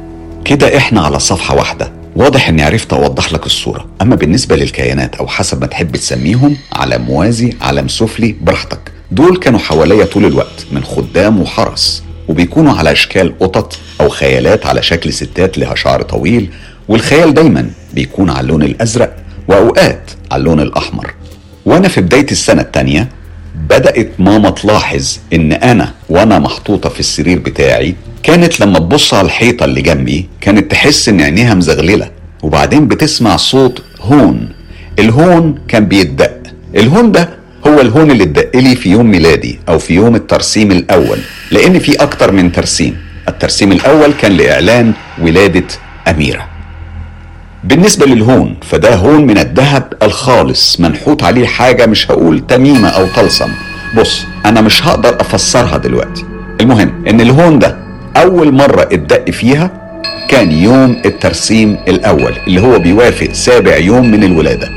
كده 0.45 0.77
إحنا 0.77 1.01
على 1.01 1.19
صفحة 1.19 1.55
واحدة. 1.55 1.91
واضح 2.15 2.49
إني 2.49 2.63
عرفت 2.63 2.93
أوضح 2.93 3.33
لك 3.33 3.45
الصورة. 3.45 3.85
أما 4.01 4.15
بالنسبة 4.15 4.55
للكيانات 4.55 5.15
أو 5.15 5.27
حسب 5.27 5.61
ما 5.61 5.67
تحب 5.67 5.95
تسميهم 5.95 6.57
على 6.73 6.97
موازي 6.97 7.53
علم 7.61 7.87
سفلي 7.87 8.35
براحتك. 8.41 8.79
دول 9.11 9.37
كانوا 9.37 9.59
حواليا 9.59 10.05
طول 10.05 10.25
الوقت 10.25 10.65
من 10.71 10.83
خدام 10.83 11.41
وحرس. 11.41 12.03
وبيكونوا 12.27 12.73
على 12.73 12.91
إشكال 12.91 13.39
قطط 13.39 13.77
أو 14.01 14.09
خيالات 14.09 14.65
على 14.65 14.83
شكل 14.83 15.13
ستات 15.13 15.57
لها 15.57 15.75
شعر 15.75 16.01
طويل. 16.01 16.49
والخيال 16.87 17.33
دايما 17.33 17.69
بيكون 17.93 18.29
على 18.29 18.39
اللون 18.39 18.63
الأزرق 18.63 19.15
وأوقات 19.47 20.11
على 20.31 20.39
اللون 20.39 20.59
الأحمر. 20.59 21.13
وأنا 21.65 21.87
في 21.87 22.01
بداية 22.01 22.31
السنة 22.31 22.61
الثانية 22.61 23.09
بدأت 23.69 24.09
ماما 24.19 24.49
تلاحظ 24.49 25.17
إن 25.33 25.51
أنا 25.53 25.93
وأنا 26.09 26.39
محطوطة 26.39 26.89
في 26.89 26.99
السرير 26.99 27.39
بتاعي 27.39 27.95
كانت 28.23 28.59
لما 28.59 28.79
تبص 28.79 29.13
على 29.13 29.25
الحيطة 29.25 29.65
اللي 29.65 29.81
جنبي 29.81 30.29
كانت 30.41 30.71
تحس 30.71 31.09
إن 31.09 31.21
عينيها 31.21 31.53
مزغللة. 31.53 32.09
وبعدين 32.43 32.87
بتسمع 32.87 33.35
صوت 33.37 33.81
هون. 34.01 34.49
الهون 34.99 35.55
كان 35.67 35.85
بيتدق. 35.85 36.31
الهون 36.75 37.11
ده 37.11 37.29
هو 37.67 37.81
الهون 37.81 38.11
اللي 38.11 38.23
اتدق 38.23 38.55
لي 38.55 38.75
في 38.75 38.89
يوم 38.89 39.11
ميلادي 39.11 39.59
أو 39.69 39.79
في 39.79 39.93
يوم 39.93 40.15
الترسيم 40.15 40.71
الأول 40.71 41.19
لأن 41.51 41.79
في 41.79 41.95
أكتر 41.95 42.31
من 42.31 42.51
ترسيم. 42.51 42.97
الترسيم 43.27 43.71
الأول 43.71 44.13
كان 44.13 44.31
لإعلان 44.37 44.93
ولادة 45.21 45.67
أميرة. 46.07 46.47
بالنسبة 47.63 48.05
للهون 48.05 48.55
فده 48.61 48.95
هون 48.95 49.25
من 49.27 49.37
الذهب 49.37 49.93
الخالص 50.03 50.79
منحوت 50.79 51.23
عليه 51.23 51.47
حاجة 51.47 51.85
مش 51.85 52.11
هقول 52.11 52.39
تميمة 52.47 52.87
أو 52.89 53.07
طلسم. 53.15 53.49
بص 53.97 54.25
أنا 54.45 54.61
مش 54.61 54.87
هقدر 54.87 55.21
أفسرها 55.21 55.77
دلوقتي. 55.77 56.25
المهم 56.61 57.05
إن 57.09 57.21
الهون 57.21 57.59
ده 57.59 57.77
أول 58.17 58.51
مرة 58.53 58.81
اتدق 58.81 59.29
فيها 59.29 59.71
كان 60.29 60.51
يوم 60.51 61.01
الترسيم 61.05 61.77
الأول 61.87 62.33
اللي 62.47 62.61
هو 62.61 62.79
بيوافق 62.79 63.31
سابع 63.31 63.77
يوم 63.77 64.11
من 64.11 64.23
الولادة. 64.23 64.67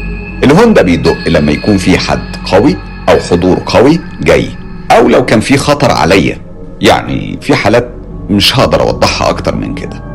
الهون 0.45 0.75
ده 0.75 0.83
بيدق 0.83 1.29
لما 1.29 1.53
يكون 1.53 1.77
في 1.77 1.99
حد 1.99 2.37
قوي 2.53 2.77
أو 3.09 3.19
حضور 3.31 3.63
قوي 3.67 4.01
جاي. 4.23 4.49
أو 4.91 5.09
لو 5.09 5.25
كان 5.25 5.41
في 5.41 5.57
خطر 5.57 5.91
عليا 5.91 6.39
يعني 6.81 7.39
في 7.43 7.55
حالات 7.55 7.91
مش 8.31 8.59
هقدر 8.59 8.81
أوضحها 8.81 9.29
أكتر 9.29 9.55
من 9.57 9.75
كده. 9.75 10.10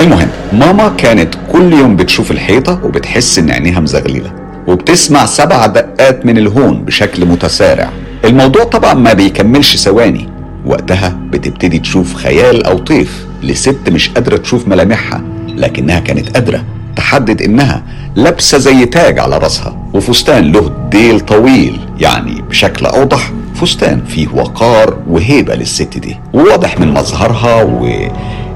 المهم 0.00 0.28
ماما 0.52 0.88
كانت 0.88 1.34
كل 1.52 1.72
يوم 1.72 1.96
بتشوف 1.96 2.30
الحيطة 2.30 2.80
وبتحس 2.84 3.38
إن 3.38 3.50
عينيها 3.50 3.80
مزغللة 3.80 4.32
وبتسمع 4.66 5.26
سبع 5.26 5.66
دقات 5.66 6.26
من 6.26 6.38
الهون 6.38 6.84
بشكل 6.84 7.26
متسارع. 7.26 7.90
الموضوع 8.24 8.64
طبعا 8.64 8.94
ما 8.94 9.12
بيكملش 9.12 9.76
ثواني. 9.76 10.28
وقتها 10.66 11.16
بتبتدي 11.30 11.78
تشوف 11.78 12.14
خيال 12.14 12.66
أو 12.66 12.78
طيف 12.78 13.26
لست 13.42 13.78
مش 13.88 14.08
قادرة 14.08 14.36
تشوف 14.36 14.68
ملامحها 14.68 15.22
لكنها 15.48 16.00
كانت 16.00 16.28
قادرة 16.36 16.64
تحدد 16.96 17.42
إنها 17.42 17.82
لابسة 18.16 18.58
زي 18.58 18.84
تاج 18.84 19.18
على 19.18 19.38
راسها 19.38 19.88
وفستان 19.94 20.52
له 20.52 20.72
ديل 20.90 21.20
طويل 21.20 21.80
يعني 22.00 22.42
بشكل 22.50 22.86
أوضح 22.86 23.30
فستان 23.54 24.02
فيه 24.08 24.28
وقار 24.34 24.98
وهيبة 25.08 25.54
للست 25.54 25.98
دي. 25.98 26.16
وواضح 26.32 26.80
من 26.80 26.94
مظهرها 26.94 27.62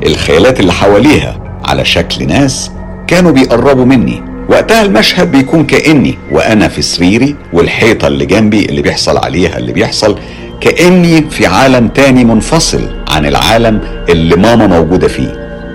والخيالات 0.05 0.61
اللي 0.61 0.73
حواليها 0.73 1.41
على 1.65 1.85
شكل 1.85 2.27
ناس 2.27 2.71
كانوا 3.07 3.33
بيقربوا 3.33 3.85
مني. 3.85 4.23
وقتها 4.49 4.83
المشهد 4.83 5.31
بيكون 5.33 5.65
كأني 5.65 6.19
وأنا 6.33 6.69
في 6.69 6.83
سريري 6.83 7.37
والحيطة 7.53 8.07
اللي 8.07 8.27
جنبي 8.27 8.65
اللي 8.65 8.83
بيحصل 8.83 9.17
عليها 9.19 9.59
اللي 9.59 9.73
بيحصل 9.73 10.19
كأني 10.61 11.31
في 11.31 11.47
عالم 11.47 11.89
تاني 11.89 12.25
منفصل 12.25 12.89
عن 13.09 13.27
العالم 13.27 13.81
اللي 14.09 14.37
ماما 14.37 14.67
موجودة 14.67 15.09
فيه. 15.09 15.33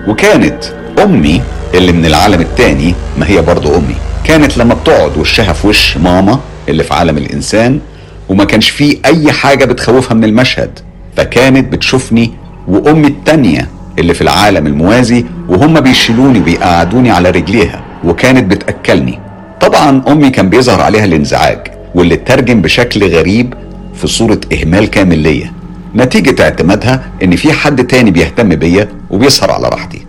وكانت 0.08 0.64
أمي 1.04 1.42
اللي 1.74 1.92
من 1.92 2.06
العالم 2.06 2.40
التاني 2.40 2.94
ما 3.18 3.28
هي 3.30 3.42
برضو 3.42 3.68
أمي. 3.76 3.94
كانت 4.24 4.58
لما 4.58 4.74
بتقعد 4.74 5.16
وشها 5.18 5.52
في 5.52 5.66
وش 5.66 5.96
ماما 5.96 6.38
اللي 6.68 6.84
في 6.84 6.94
عالم 6.94 7.18
الإنسان 7.18 7.80
وما 8.28 8.44
كانش 8.44 8.70
فيه 8.70 8.96
أي 9.04 9.32
حاجة 9.32 9.64
بتخوفها 9.64 10.14
من 10.14 10.24
المشهد 10.24 10.78
فكانت 11.16 11.72
بتشوفني 11.72 12.30
وأمي 12.68 13.06
التانية 13.08 13.68
اللي 13.98 14.14
في 14.14 14.20
العالم 14.22 14.66
الموازي 14.66 15.24
وهم 15.48 15.80
بيشيلوني 15.80 16.38
وبيقعدوني 16.38 17.10
على 17.10 17.30
رجليها 17.30 17.84
وكانت 18.04 18.50
بتأكلني. 18.50 19.18
طبعا 19.60 20.02
أمي 20.08 20.30
كان 20.30 20.50
بيظهر 20.50 20.80
عليها 20.80 21.04
الانزعاج 21.04 21.58
واللي 21.94 22.14
اترجم 22.14 22.62
بشكل 22.62 23.04
غريب 23.16 23.54
في 23.94 24.06
صورة 24.06 24.40
إهمال 24.52 24.86
كامل 24.90 25.18
ليا. 25.18 25.52
نتيجة 25.94 26.42
اعتمادها 26.42 27.04
إن 27.22 27.36
في 27.36 27.52
حد 27.52 27.86
تاني 27.86 28.10
بيهتم 28.10 28.48
بيا 28.48 28.88
وبيسهر 29.10 29.50
على 29.50 29.68
راحتي. 29.68 30.06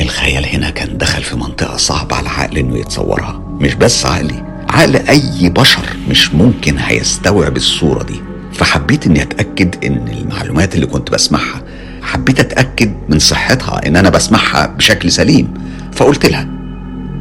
الخيال 0.00 0.46
هنا 0.46 0.70
كان 0.70 0.98
دخل 0.98 1.22
في 1.22 1.36
منطقة 1.36 1.76
صعبة 1.76 2.16
على 2.16 2.22
العقل 2.26 2.58
إنه 2.58 2.78
يتصورها. 2.78 3.40
مش 3.60 3.74
بس 3.74 4.06
عقلي 4.06 4.44
عقل 4.70 4.96
أي 4.96 5.48
بشر 5.48 5.86
مش 6.10 6.34
ممكن 6.34 6.78
هيستوعب 6.78 7.56
الصورة 7.56 8.02
دي. 8.02 8.20
فحبيت 8.52 9.06
إني 9.06 9.22
أتأكد 9.22 9.84
إن 9.84 10.08
المعلومات 10.20 10.74
اللي 10.74 10.86
كنت 10.86 11.10
بسمعها 11.10 11.62
حبيت 12.08 12.40
أتأكد 12.40 12.92
من 13.08 13.18
صحتها 13.18 13.86
إن 13.86 13.96
أنا 13.96 14.10
بسمعها 14.10 14.66
بشكل 14.66 15.10
سليم. 15.12 15.54
فقلت 15.92 16.26
لها 16.26 16.46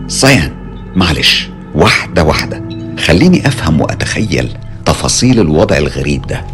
صيان 0.07 0.51
معلش 0.95 1.49
واحدة 1.75 2.23
واحدة 2.23 2.63
خليني 2.99 3.47
أفهم 3.47 3.81
وأتخيل 3.81 4.57
تفاصيل 4.85 5.39
الوضع 5.39 5.77
الغريب 5.77 6.27
ده. 6.27 6.45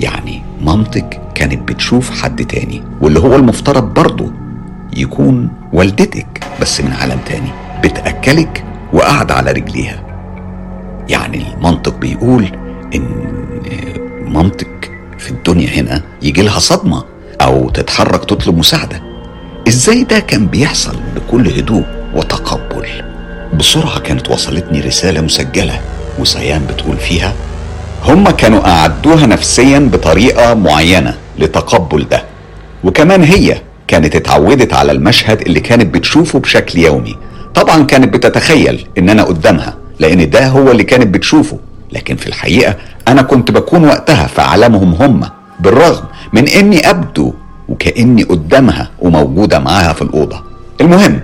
يعني 0.00 0.42
مامتك 0.60 1.20
كانت 1.34 1.68
بتشوف 1.68 2.22
حد 2.22 2.44
تاني 2.46 2.82
واللي 3.00 3.20
هو 3.20 3.36
المفترض 3.36 3.94
برضه 3.94 4.32
يكون 4.96 5.48
والدتك 5.72 6.44
بس 6.60 6.80
من 6.80 6.92
عالم 6.92 7.18
تاني 7.26 7.50
بتأكلك 7.84 8.64
وقاعدة 8.92 9.34
على 9.34 9.52
رجليها. 9.52 10.02
يعني 11.08 11.52
المنطق 11.54 11.98
بيقول 11.98 12.44
إن 12.94 13.06
مامتك 14.26 14.90
في 15.18 15.30
الدنيا 15.30 15.68
هنا 15.68 16.02
يجي 16.22 16.42
لها 16.42 16.58
صدمة. 16.58 17.11
أو 17.42 17.70
تتحرك 17.70 18.24
تطلب 18.24 18.58
مساعدة. 18.58 19.02
إزاي 19.68 20.04
ده 20.04 20.18
كان 20.18 20.46
بيحصل 20.46 20.96
بكل 21.16 21.48
هدوء 21.48 21.84
وتقبل؟ 22.14 22.86
بسرعة 23.54 23.98
كانت 23.98 24.30
وصلتني 24.30 24.80
رسالة 24.80 25.20
مسجلة 25.20 25.80
وسيان 26.18 26.66
بتقول 26.66 26.96
فيها 26.96 27.34
هم 28.04 28.30
كانوا 28.30 28.68
أعدوها 28.68 29.26
نفسيا 29.26 29.78
بطريقة 29.78 30.54
معينة 30.54 31.14
لتقبل 31.38 32.06
ده. 32.10 32.24
وكمان 32.84 33.22
هي 33.22 33.60
كانت 33.88 34.16
اتعودت 34.16 34.72
على 34.74 34.92
المشهد 34.92 35.40
اللي 35.40 35.60
كانت 35.60 35.94
بتشوفه 35.94 36.38
بشكل 36.38 36.78
يومي. 36.78 37.16
طبعا 37.54 37.84
كانت 37.84 38.14
بتتخيل 38.14 38.86
إن 38.98 39.10
أنا 39.10 39.22
قدامها 39.22 39.76
لأن 40.00 40.30
ده 40.30 40.46
هو 40.48 40.70
اللي 40.70 40.84
كانت 40.84 41.06
بتشوفه. 41.14 41.58
لكن 41.92 42.16
في 42.16 42.26
الحقيقة 42.26 42.76
أنا 43.08 43.22
كنت 43.22 43.50
بكون 43.50 43.84
وقتها 43.84 44.26
في 44.26 44.42
عالمهم 44.42 44.94
هم 44.94 45.22
بالرغم 45.60 46.04
من 46.32 46.48
إني 46.48 46.90
أبدو 46.90 47.32
وكأني 47.68 48.22
قدامها 48.22 48.90
وموجودة 49.00 49.58
معاها 49.58 49.92
في 49.92 50.02
الأوضة. 50.02 50.42
المهم 50.80 51.20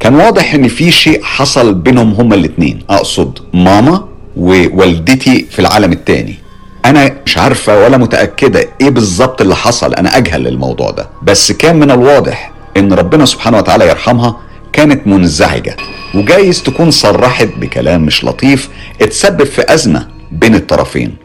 كان 0.00 0.14
واضح 0.14 0.54
إن 0.54 0.68
في 0.68 0.90
شيء 0.90 1.22
حصل 1.22 1.74
بينهم 1.74 2.12
هما 2.12 2.34
الاتنين. 2.34 2.82
أقصد 2.90 3.38
ماما 3.54 4.04
ووالدتي 4.36 5.46
في 5.50 5.58
العالم 5.58 5.92
التاني. 5.92 6.34
أنا 6.84 7.14
مش 7.26 7.38
عارفة 7.38 7.84
ولا 7.84 7.96
متأكدة 7.96 8.68
إيه 8.80 8.90
بالظبط 8.90 9.40
اللي 9.40 9.56
حصل. 9.56 9.94
أنا 9.94 10.16
أجهل 10.16 10.46
الموضوع 10.46 10.90
ده. 10.90 11.08
بس 11.22 11.52
كان 11.52 11.76
من 11.76 11.90
الواضح 11.90 12.52
إن 12.76 12.92
ربنا 12.92 13.24
سبحانه 13.24 13.58
وتعالى 13.58 13.88
يرحمها 13.88 14.36
كانت 14.72 15.06
منزعجة 15.06 15.76
وجايز 16.14 16.62
تكون 16.62 16.90
صرحت 16.90 17.48
بكلام 17.60 18.02
مش 18.02 18.24
لطيف 18.24 18.68
اتسبب 19.02 19.44
في 19.44 19.74
أزمة 19.74 20.08
بين 20.32 20.54
الطرفين. 20.54 21.21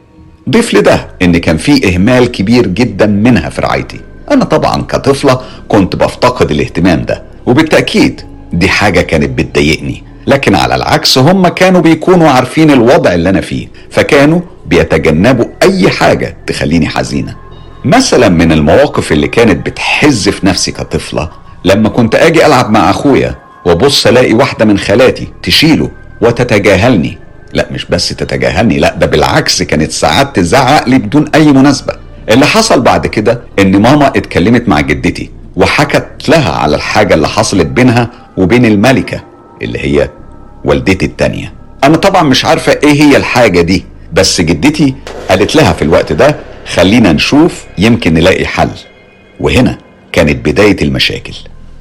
ضيف 0.50 0.74
لده 0.74 1.08
إن 1.22 1.38
كان 1.38 1.58
في 1.58 1.96
إهمال 1.96 2.32
كبير 2.32 2.68
جدا 2.68 3.06
منها 3.06 3.50
في 3.50 3.62
رعايتي. 3.62 4.00
أنا 4.32 4.46
طبعا 4.46 4.82
كطفلة 4.82 5.42
كنت 5.68 5.96
بفتقد 5.96 6.52
الاهتمام 6.52 7.02
ده 7.02 7.24
وبالتأكيد 7.46 8.22
دي 8.54 8.70
حاجة 8.70 9.02
كانت 9.02 9.30
بتضايقني. 9.30 10.04
لكن 10.28 10.56
على 10.56 10.76
العكس 10.76 11.18
هم 11.18 11.48
كانوا 11.48 11.82
بيكونوا 11.82 12.30
عارفين 12.30 12.72
الوضع 12.72 13.14
اللي 13.14 13.30
أنا 13.30 13.42
فيه 13.42 13.68
فكانوا 13.92 14.42
بيتجنبوا 14.66 15.46
أي 15.64 15.90
حاجة 15.90 16.38
تخليني 16.48 16.88
حزينة. 16.88 17.36
مثلا 17.86 18.30
من 18.30 18.52
المواقف 18.52 19.12
اللي 19.12 19.28
كانت 19.28 19.66
بتحز 19.66 20.30
في 20.30 20.46
نفسي 20.46 20.72
كطفلة 20.72 21.30
لما 21.66 21.90
كنت 21.90 22.16
آجي 22.16 22.46
ألعب 22.46 22.70
مع 22.72 22.90
أخويا 22.90 23.36
وأبص 23.66 24.08
ألاقي 24.08 24.34
واحدة 24.34 24.66
من 24.66 24.78
خالاتي 24.78 25.28
تشيله 25.44 25.92
وتتجاهلني. 26.22 27.18
لا 27.58 27.68
مش 27.72 27.86
بس 27.86 28.10
تتجاهلني 28.10 28.80
لا 28.80 28.96
ده 28.96 29.06
بالعكس 29.06 29.64
كانت 29.64 29.92
ساعات 29.92 30.36
تزعق 30.36 30.90
لي 30.90 30.98
بدون 30.98 31.26
أي 31.36 31.46
مناسبة. 31.52 31.94
اللي 32.30 32.46
حصل 32.46 32.82
بعد 32.82 33.08
كده 33.08 33.42
إن 33.60 33.82
ماما 33.82 34.08
اتكلمت 34.08 34.70
مع 34.70 34.80
جدتي 34.82 35.30
وحكت 35.56 36.30
لها 36.30 36.52
على 36.52 36.76
الحاجة 36.76 37.14
اللي 37.14 37.28
حصلت 37.28 37.68
بينها 37.68 38.10
وبين 38.38 38.66
الملكة 38.66 39.24
اللي 39.62 39.80
هي 39.80 40.10
والدتي 40.66 41.06
التانية. 41.06 41.54
أنا 41.84 41.98
طبعا 41.98 42.24
مش 42.24 42.46
عارفة 42.46 42.72
إيه 42.84 43.02
هي 43.04 43.18
الحاجة 43.18 43.62
دي 43.62 43.86
بس 44.14 44.42
جدتي 44.42 44.96
قالت 45.30 45.56
لها 45.56 45.74
في 45.74 45.82
الوقت 45.82 46.14
ده 46.14 46.36
خلينا 46.74 47.14
نشوف 47.14 47.66
يمكن 47.78 48.14
نلاقي 48.14 48.46
حل. 48.46 48.70
وهنا 49.40 49.78
كانت 50.12 50.46
بداية 50.46 50.78
المشاكل. 50.82 51.34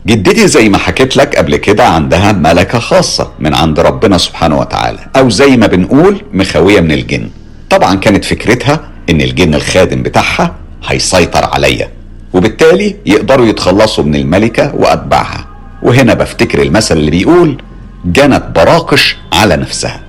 جدتي 0.07 0.49
زي 0.49 0.69
ما 0.69 0.79
حكيت 0.79 1.17
لك 1.17 1.37
قبل 1.37 1.57
كده 1.57 1.85
عندها 1.89 2.33
ملكة 2.33 2.79
خاصة 2.79 3.33
من 3.41 3.55
عند 3.55 3.81
ربنا 3.81 4.19
سبحانه 4.19 4.59
وتعالى 4.59 4.99
أو 5.17 5.31
زي 5.31 5.57
ما 5.57 5.67
بنقول 5.67 6.23
مخاوية 6.33 6.81
من 6.81 6.93
الجن. 6.93 7.31
طبعا 7.71 7.95
كانت 7.95 8.25
فكرتها 8.25 8.89
إن 9.11 9.21
الجن 9.21 9.55
الخادم 9.55 10.03
بتاعها 10.03 10.55
هيسيطر 10.85 11.45
عليا 11.45 11.89
وبالتالي 12.33 12.97
يقدروا 13.07 13.47
يتخلصوا 13.47 14.05
من 14.05 14.15
الملكة 14.15 14.75
وأتباعها. 14.75 15.47
وهنا 15.83 16.15
بفتكر 16.15 16.63
المثل 16.63 16.97
اللي 16.97 17.11
بيقول 17.11 17.63
جنت 18.05 18.45
براقش 18.55 19.17
على 19.33 19.57
نفسها. 19.57 20.01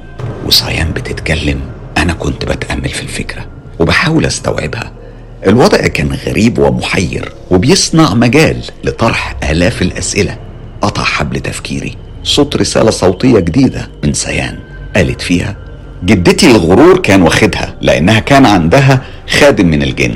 وصيان 0.46 0.92
بتتكلم 0.92 1.60
أنا 1.98 2.14
كنت 2.14 2.46
بتأمل 2.46 2.90
في 2.90 3.02
الفكرة 3.02 3.46
وبحاول 3.80 4.26
أستوعبها. 4.26 4.92
الوضع 5.48 5.78
كان 5.78 6.18
غريب 6.28 6.60
ومحير 6.60 7.32
وبيصنع 7.52 8.14
مجال 8.14 8.58
لطرح 8.84 9.36
آلاف 9.52 9.82
الأسئلة. 9.82 10.38
قطع 10.82 11.04
حبل 11.04 11.40
تفكيري. 11.40 11.96
صوت 12.24 12.56
رسالة 12.56 12.92
صوتية 12.92 13.40
جديدة 13.40 13.90
من 14.04 14.14
سيان. 14.14 14.58
قالت 14.96 15.22
فيها 15.22 15.56
جدتي 16.04 16.52
الغرور 16.52 16.98
كان 16.98 17.22
واخدها 17.22 17.76
لأنها 17.82 18.20
كان 18.20 18.46
عندها 18.46 19.02
خادم 19.30 19.68
من 19.68 19.84
الجن 19.84 20.16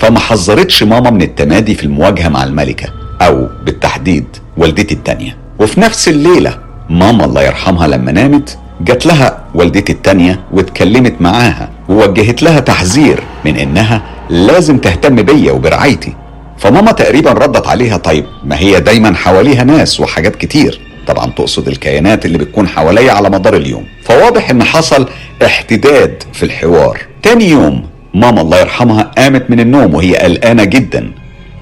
فما 0.00 0.18
حذرتش 0.18 0.82
ماما 0.82 1.10
من 1.10 1.22
التمادي 1.22 1.74
في 1.74 1.84
المواجهة 1.84 2.28
مع 2.28 2.44
الملكة 2.44 2.88
أو 3.22 3.48
بالتحديد 3.64 4.24
والدتي 4.56 4.94
التانية. 4.94 5.36
وفي 5.58 5.80
نفس 5.80 6.08
الليلة 6.08 6.58
ماما 6.90 7.24
الله 7.24 7.42
يرحمها 7.42 7.86
لما 7.86 8.12
نامت 8.12 8.58
جات 8.80 9.06
لها 9.06 9.44
والدتي 9.54 9.92
التانية 9.92 10.40
واتكلمت 10.52 11.14
معاها 11.20 11.70
ووجهت 11.88 12.42
لها 12.42 12.60
تحذير 12.60 13.22
من 13.44 13.56
إنها 13.56 14.02
لازم 14.30 14.78
تهتم 14.78 15.16
بيا 15.22 15.52
وبرعايتي. 15.52 16.14
فماما 16.58 16.92
تقريبا 16.92 17.32
ردت 17.32 17.66
عليها 17.66 17.96
طيب 17.96 18.24
ما 18.44 18.58
هي 18.58 18.80
دايما 18.80 19.14
حواليها 19.14 19.64
ناس 19.64 20.00
وحاجات 20.00 20.36
كتير. 20.36 20.80
طبعا 21.06 21.26
تقصد 21.26 21.68
الكيانات 21.68 22.26
اللي 22.26 22.38
بتكون 22.38 22.68
حواليا 22.68 23.12
على 23.12 23.30
مدار 23.30 23.56
اليوم. 23.56 23.84
فواضح 24.04 24.50
إن 24.50 24.64
حصل 24.64 25.08
احتداد 25.44 26.22
في 26.32 26.42
الحوار. 26.42 27.00
تاني 27.22 27.48
يوم 27.48 27.86
ماما 28.14 28.40
الله 28.40 28.60
يرحمها 28.60 29.02
قامت 29.18 29.50
من 29.50 29.60
النوم 29.60 29.94
وهي 29.94 30.16
قلقانة 30.16 30.64
جدا. 30.64 31.12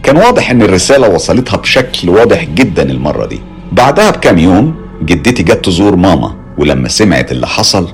كان 0.02 0.16
واضح 0.16 0.50
إن 0.50 0.62
الرسالة 0.62 1.09
وصلتها 1.09 1.56
بشكل 1.56 2.09
واضح 2.09 2.44
جدا 2.44 2.83
المرة 2.83 3.26
دي. 3.26 3.40
بعدها 3.73 4.11
بكام 4.11 4.38
يوم 4.38 4.75
جدتي 5.02 5.42
جت 5.42 5.64
تزور 5.64 5.97
ماما 5.97 6.35
ولما 6.59 6.88
سمعت 6.88 7.33
اللي 7.33 7.47
حصل 7.47 7.88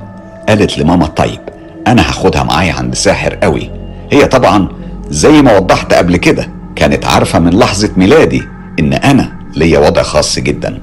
قالت 0.49 0.79
لماما 0.79 1.07
طيب 1.07 1.41
أنا 1.87 2.03
هاخدها 2.03 2.43
معايا 2.43 2.73
عند 2.73 2.95
ساحر 2.95 3.35
قوي. 3.35 3.80
هي 4.11 4.27
طبعا 4.27 4.69
زي 5.11 5.43
ما 5.43 5.57
وضحت 5.59 5.95
قبل 5.95 6.17
كده 6.17 6.49
كانت 6.77 7.05
عارفة 7.05 7.39
من 7.39 7.59
لحظة 7.59 7.91
ميلادي 7.97 8.43
إن 8.81 8.93
أنا 8.93 9.33
ليا 9.57 9.79
وضع 9.79 10.03
خاص 10.03 10.39
جدا. 10.39 10.79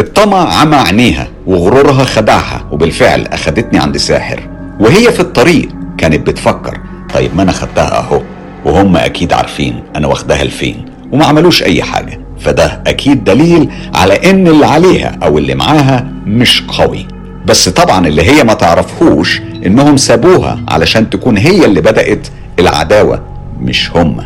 الطمع 0.00 0.54
عمى 0.54 0.76
عينيها 0.76 1.28
وغرورها 1.46 2.04
خدعها 2.04 2.64
وبالفعل 2.72 3.26
أخدتني 3.26 3.78
عند 3.78 3.96
ساحر. 3.96 4.40
وهي 4.80 5.12
في 5.12 5.20
الطريق 5.20 5.68
كانت 5.98 6.26
بتفكر 6.26 6.80
طيب 7.14 7.36
ما 7.36 7.42
أنا 7.42 7.52
خدتها 7.52 7.98
أهو 7.98 8.22
وهم 8.64 8.96
أكيد 8.96 9.32
عارفين 9.32 9.82
أنا 9.96 10.06
واخداها 10.06 10.44
لفين 10.44 10.84
وما 11.12 11.24
عملوش 11.24 11.62
أي 11.62 11.82
حاجة. 11.82 12.20
فده 12.40 12.82
أكيد 12.86 13.24
دليل 13.24 13.70
على 13.94 14.30
إن 14.30 14.48
اللي 14.48 14.66
عليها 14.66 15.18
أو 15.22 15.38
اللي 15.38 15.54
معاها 15.54 16.12
مش 16.26 16.62
قوي. 16.62 17.06
بس 17.46 17.68
طبعا 17.68 18.06
اللي 18.06 18.22
هي 18.22 18.44
ما 18.44 18.54
تعرفهوش 18.54 19.42
إنهم 19.66 19.96
سابوها 19.96 20.60
علشان 20.68 21.10
تكون 21.10 21.36
هي 21.36 21.64
اللي 21.64 21.80
بدأت 21.80 22.28
العداوة 22.58 23.22
مش 23.60 23.90
هم. 23.96 24.16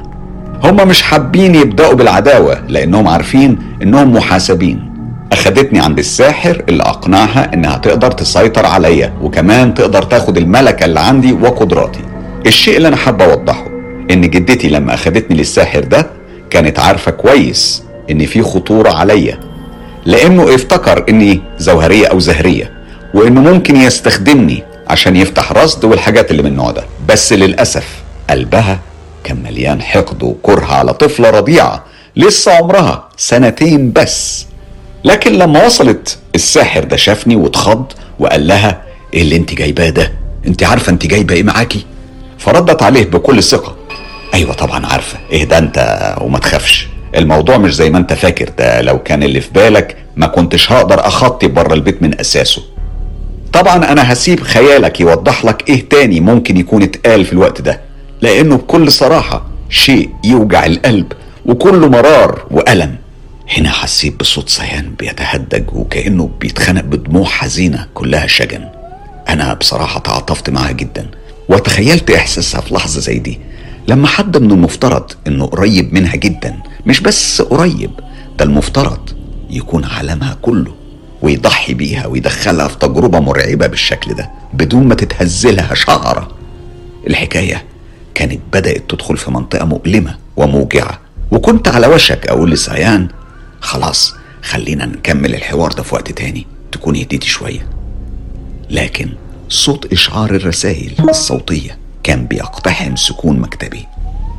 هم 0.65 0.89
مش 0.89 1.03
حابين 1.03 1.55
يبدأوا 1.55 1.95
بالعداوة 1.95 2.61
لأنهم 2.69 3.09
عارفين 3.09 3.59
إنهم 3.83 4.13
محاسبين. 4.17 4.91
اخدتني 5.33 5.81
عند 5.81 5.99
الساحر 5.99 6.63
اللي 6.69 6.83
أقنعها 6.83 7.55
إنها 7.55 7.77
تقدر 7.77 8.11
تسيطر 8.11 8.67
عليا 8.67 9.13
وكمان 9.23 9.75
تقدر 9.75 10.03
تاخد 10.03 10.37
الملكة 10.37 10.85
اللي 10.85 11.01
عندي 11.01 11.33
وقدراتي. 11.33 12.01
الشيء 12.47 12.77
اللي 12.77 12.89
أنا 12.89 12.97
حابة 12.97 13.25
أوضحه 13.25 13.67
إن 14.11 14.21
جدتي 14.21 14.69
لما 14.69 14.95
اخدتني 14.95 15.37
للساحر 15.37 15.81
ده 15.81 16.07
كانت 16.51 16.79
عارفة 16.79 17.11
كويس 17.11 17.83
إن 18.11 18.27
في 18.27 18.43
خطورة 18.43 18.91
عليا 18.91 19.39
لأنه 20.07 20.55
افتكر 20.55 21.05
إني 21.09 21.41
زوهرية 21.59 22.07
أو 22.07 22.19
زهرية. 22.19 22.80
وإنه 23.15 23.41
ممكن 23.41 23.77
يستخدمني 23.77 24.63
عشان 24.89 25.17
يفتح 25.17 25.53
رصد 25.53 25.85
والحاجات 25.85 26.31
اللي 26.31 26.43
من 26.43 26.49
النوع 26.51 26.71
ده. 26.71 26.85
بس 27.09 27.33
للأسف 27.33 27.87
قلبها 28.31 28.79
كان 29.25 29.43
مليان 29.43 29.83
حقد 29.83 30.23
وكره 30.23 30.65
على 30.73 30.95
طفلة 30.95 31.31
رضيعة 31.31 31.85
لسه 32.17 32.53
عمرها 32.53 33.09
سنتين 33.17 33.93
بس. 33.93 34.47
لكن 35.05 35.33
لما 35.33 35.67
وصلت 35.67 36.19
الساحر 36.35 36.85
ده 36.85 36.97
شافني 36.97 37.37
واتخض 37.37 37.85
وقال 38.19 38.47
لها 38.47 38.83
إيه 39.15 39.23
اللي 39.23 39.37
أنت 39.37 39.55
جايباه 39.55 39.91
ده؟ 39.91 40.13
أنت 40.47 40.63
عارفة 40.63 40.93
أنت 40.93 41.07
جايبة 41.07 41.35
إيه 41.35 41.43
معاكي؟ 41.43 41.87
فردت 42.39 42.83
عليه 42.83 43.05
بكل 43.05 43.43
ثقة. 43.43 43.77
أيوه 44.35 44.53
طبعا 44.53 44.87
عارفة. 44.87 45.19
إيه 45.33 45.45
ده 45.45 45.59
أنت؟ 45.59 46.15
وما 46.21 46.39
تخافش. 46.39 46.89
الموضوع 47.17 47.57
مش 47.59 47.75
زي 47.75 47.91
ما 47.91 47.99
أنت 47.99 48.13
فاكر. 48.13 48.51
ده 48.59 48.81
لو 48.81 48.99
كان 49.03 49.23
اللي 49.23 49.41
في 49.41 49.51
بالك 49.55 49.97
ما 50.17 50.27
كنتش 50.27 50.73
هقدر 50.73 51.07
أخطي 51.07 51.47
بره 51.47 51.75
البيت 51.75 52.03
من 52.03 52.21
أساسه. 52.21 52.63
طبعا 53.53 53.93
أنا 53.93 54.13
هسيب 54.13 54.41
خيالك 54.43 55.01
يوضح 55.01 55.45
لك 55.45 55.69
إيه 55.69 55.89
تاني 55.89 56.21
ممكن 56.21 56.57
يكون 56.57 56.83
اتقال 56.83 57.25
في 57.25 57.33
الوقت 57.33 57.61
ده 57.61 57.81
لأنه 58.21 58.57
بكل 58.57 58.93
صراحة 58.93 59.47
شيء 59.71 60.11
يوجع 60.25 60.67
القلب 60.67 61.13
وكله 61.47 61.89
مرار 61.89 62.47
وألم. 62.51 62.97
هنا 63.59 63.71
حسيت 63.71 64.21
بصوت 64.21 64.49
صيان 64.49 64.95
بيتهدج 64.99 65.65
وكأنه 65.73 66.31
بيتخنق 66.41 66.83
بدموع 66.85 67.25
حزينة 67.25 67.87
كلها 67.95 68.27
شجن. 68.27 68.69
أنا 69.29 69.55
بصراحة 69.55 70.01
تعاطفت 70.01 70.51
معاها 70.51 70.73
جدا 70.73 71.07
وتخيلت 71.49 72.11
إحساسها 72.11 72.61
في 72.61 72.75
لحظة 72.75 73.01
زي 73.01 73.19
دي 73.19 73.39
لما 73.89 74.07
حد 74.07 74.37
من 74.37 74.51
المفترض 74.51 75.13
إنه 75.27 75.47
قريب 75.47 75.95
منها 75.95 76.17
جدا 76.17 76.57
مش 76.87 77.01
بس 77.01 77.43
قريب 77.43 77.91
ده 78.39 78.45
المفترض 78.45 79.11
يكون 79.51 79.85
عالمها 79.85 80.37
كله. 80.43 80.75
ويضحي 81.23 81.75
بيها 81.75 82.07
ويدخلها 82.07 82.69
في 82.69 82.79
تجربة 82.79 83.21
مرعبة 83.21 83.67
بالشكل 83.67 84.15
ده 84.15 84.31
بدون 84.55 84.85
ما 84.85 84.95
تتهزلها 84.95 85.75
شعرة 85.75 86.29
الحكاية 87.07 87.65
كانت 88.15 88.41
بدأت 88.53 88.91
تدخل 88.91 89.17
في 89.17 89.31
منطقة 89.31 89.65
مؤلمة 89.65 90.17
وموجعة. 90.37 91.01
وكنت 91.31 91.69
على 91.69 91.87
وشك 91.87 92.27
أقول 92.27 92.51
لسعيان 92.51 93.09
خلاص 93.61 94.15
خلينا 94.43 94.87
نكمل 94.87 95.35
الحوار 95.35 95.73
ده 95.73 95.83
في 95.83 95.95
وقت 95.95 96.13
تاني 96.13 96.47
تكون 96.73 96.97
هديتي 96.97 97.29
شوية. 97.29 97.67
لكن 98.71 99.09
صوت 99.49 99.93
إشعار 99.93 100.31
الرسائل 100.31 100.93
الصوتية 101.09 101.79
كان 102.03 102.27
بيقتحم 102.27 102.97
سكون 102.97 103.39
مكتبي 103.41 103.87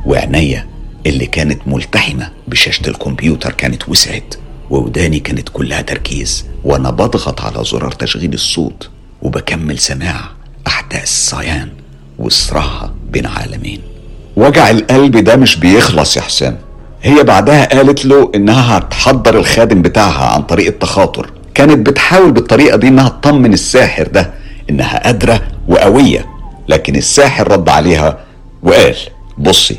وعينيا 0.06 0.66
اللي 1.06 1.26
كانت 1.26 1.60
ملتحمة 1.66 2.30
بشاشة 2.48 2.88
الكمبيوتر 2.88 3.52
كانت 3.52 3.88
وسعت. 3.88 4.34
ووداني 4.76 5.18
كانت 5.20 5.48
كلها 5.48 5.82
تركيز 5.82 6.44
وأنا 6.64 6.90
بضغط 6.90 7.40
على 7.40 7.64
زرار 7.64 7.92
تشغيل 7.92 8.34
الصوت 8.34 8.88
وبكمل 9.22 9.78
سماع 9.78 10.20
أحداث 10.66 11.08
صيان 11.08 11.68
وصراعها 12.18 12.94
بين 13.10 13.26
عالمين. 13.26 13.80
وجع 14.36 14.70
القلب 14.70 15.16
ده 15.16 15.36
مش 15.36 15.56
بيخلص 15.56 16.16
يا 16.16 16.22
حسام. 16.22 16.58
هي 17.02 17.22
بعدها 17.22 17.64
قالت 17.76 18.04
له 18.04 18.32
إنها 18.34 18.78
هتحضر 18.78 19.38
الخادم 19.38 19.82
بتاعها 19.82 20.24
عن 20.34 20.42
طريق 20.42 20.66
التخاطر. 20.66 21.30
كانت 21.54 21.86
بتحاول 21.88 22.32
بالطريقة 22.32 22.76
دي 22.76 22.88
إنها 22.88 23.08
تطمن 23.08 23.52
الساحر 23.52 24.06
ده 24.08 24.32
إنها 24.70 25.02
قادره 25.04 25.42
وقوية 25.68 26.26
لكن 26.68 26.96
الساحر 26.96 27.52
رد 27.52 27.68
عليها 27.68 28.18
وقال 28.62 28.96
بصي 29.38 29.76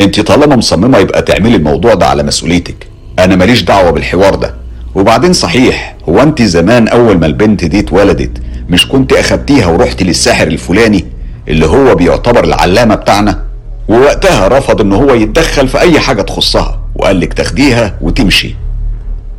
انت 0.00 0.20
طالما 0.20 0.56
مصممة 0.56 0.98
يبقى 0.98 1.22
تعملي 1.22 1.56
الموضوع 1.56 1.94
ده 1.94 2.06
على 2.06 2.22
مسؤوليتك. 2.22 2.86
أنا 3.18 3.36
ماليش 3.36 3.62
دعوة 3.62 3.90
بالحوار 3.90 4.34
ده. 4.34 4.54
وبعدين 4.94 5.32
صحيح 5.32 5.96
هو 6.08 6.22
أنت 6.22 6.42
زمان 6.42 6.88
أول 6.88 7.18
ما 7.18 7.26
البنت 7.26 7.64
دي 7.64 7.78
اتولدت 7.80 8.30
مش 8.68 8.88
كنت 8.88 9.12
أخدتيها 9.12 9.66
ورحتي 9.66 10.04
للساحر 10.04 10.46
الفلاني 10.46 11.04
اللي 11.48 11.66
هو 11.66 11.94
بيعتبر 11.94 12.44
العلامة 12.44 12.94
بتاعنا؟ 12.94 13.42
ووقتها 13.88 14.48
رفض 14.48 14.80
إن 14.80 14.92
هو 14.92 15.14
يتدخل 15.14 15.68
في 15.68 15.80
أي 15.80 16.00
حاجة 16.00 16.22
تخصها 16.22 16.80
وقال 16.94 17.20
لك 17.20 17.32
تاخديها 17.32 17.98
وتمشي. 18.00 18.54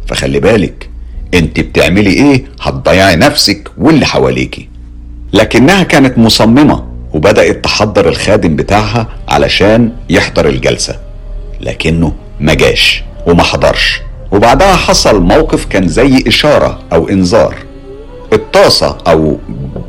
فخلي 0.07 0.39
بالك 0.39 0.89
أنت 1.33 1.59
بتعملي 1.59 2.09
إيه؟ 2.09 2.45
هتضيعي 2.61 3.15
نفسك 3.15 3.71
واللي 3.77 4.05
حواليكي. 4.05 4.69
لكنها 5.33 5.83
كانت 5.83 6.17
مصممة 6.17 6.83
وبدأت 7.13 7.63
تحضر 7.63 8.07
الخادم 8.09 8.55
بتاعها 8.55 9.07
علشان 9.27 9.91
يحضر 10.09 10.47
الجلسة. 10.49 10.95
لكنه 11.61 12.13
ما 12.39 12.53
جاش 12.53 13.03
وما 13.27 13.43
حضرش. 13.43 14.01
وبعدها 14.31 14.75
حصل 14.75 15.21
موقف 15.21 15.65
كان 15.65 15.87
زي 15.87 16.23
إشارة 16.27 16.79
أو 16.93 17.09
إنذار. 17.09 17.55
الطاسة 18.33 18.97
أو 19.07 19.37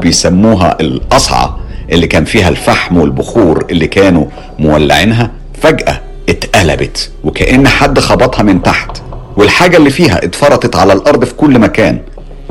بيسموها 0.00 0.76
القصعة 0.80 1.58
اللي 1.92 2.06
كان 2.06 2.24
فيها 2.24 2.48
الفحم 2.48 2.96
والبخور 2.96 3.64
اللي 3.70 3.86
كانوا 3.86 4.24
مولعينها 4.58 5.30
فجأة 5.62 6.00
اتقلبت 6.28 7.10
وكأن 7.24 7.68
حد 7.68 7.98
خبطها 7.98 8.42
من 8.42 8.62
تحت. 8.62 8.90
والحاجة 9.36 9.76
اللي 9.76 9.90
فيها 9.90 10.24
اتفرطت 10.24 10.76
على 10.76 10.92
الأرض 10.92 11.24
في 11.24 11.34
كل 11.34 11.58
مكان. 11.58 12.00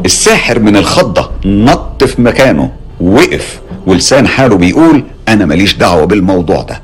الساحر 0.05 0.60
من 0.60 0.77
الخضة 0.77 1.31
نط 1.45 2.03
في 2.03 2.21
مكانه 2.21 2.71
وقف 3.01 3.60
ولسان 3.88 4.27
حاله 4.27 4.57
بيقول 4.57 5.03
أنا 5.27 5.45
ماليش 5.45 5.75
دعوة 5.75 6.05
بالموضوع 6.05 6.62
ده. 6.62 6.81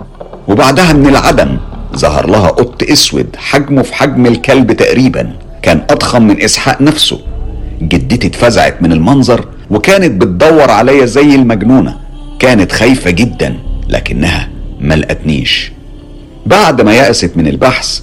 وبعدها 0.48 0.94
من 0.94 1.08
العدم 1.08 1.58
ظهر 1.96 2.30
لها 2.30 2.48
قط 2.48 2.84
اسود 2.84 3.36
حجمه 3.36 3.82
في 3.82 3.96
حجم 3.96 4.26
الكلب 4.26 4.72
تقريبا. 4.72 5.34
كان 5.62 5.82
أضخم 5.90 6.22
من 6.22 6.42
إسحاق 6.42 6.82
نفسه. 6.82 7.20
جدتي 7.82 8.28
اتفزعت 8.28 8.82
من 8.82 8.92
المنظر 8.92 9.48
وكانت 9.70 10.22
بتدور 10.22 10.72
عليا 10.72 11.06
زي 11.06 11.36
المجنونة. 11.36 11.98
كانت 12.40 12.72
خايفة 12.72 13.12
جدا 13.12 13.60
لكنها 13.90 14.50
ما 14.80 14.94
لقتنيش. 14.94 15.72
بعد 16.46 16.82
ما 16.82 16.94
يأست 16.94 17.38
من 17.38 17.48
البحث 17.48 18.02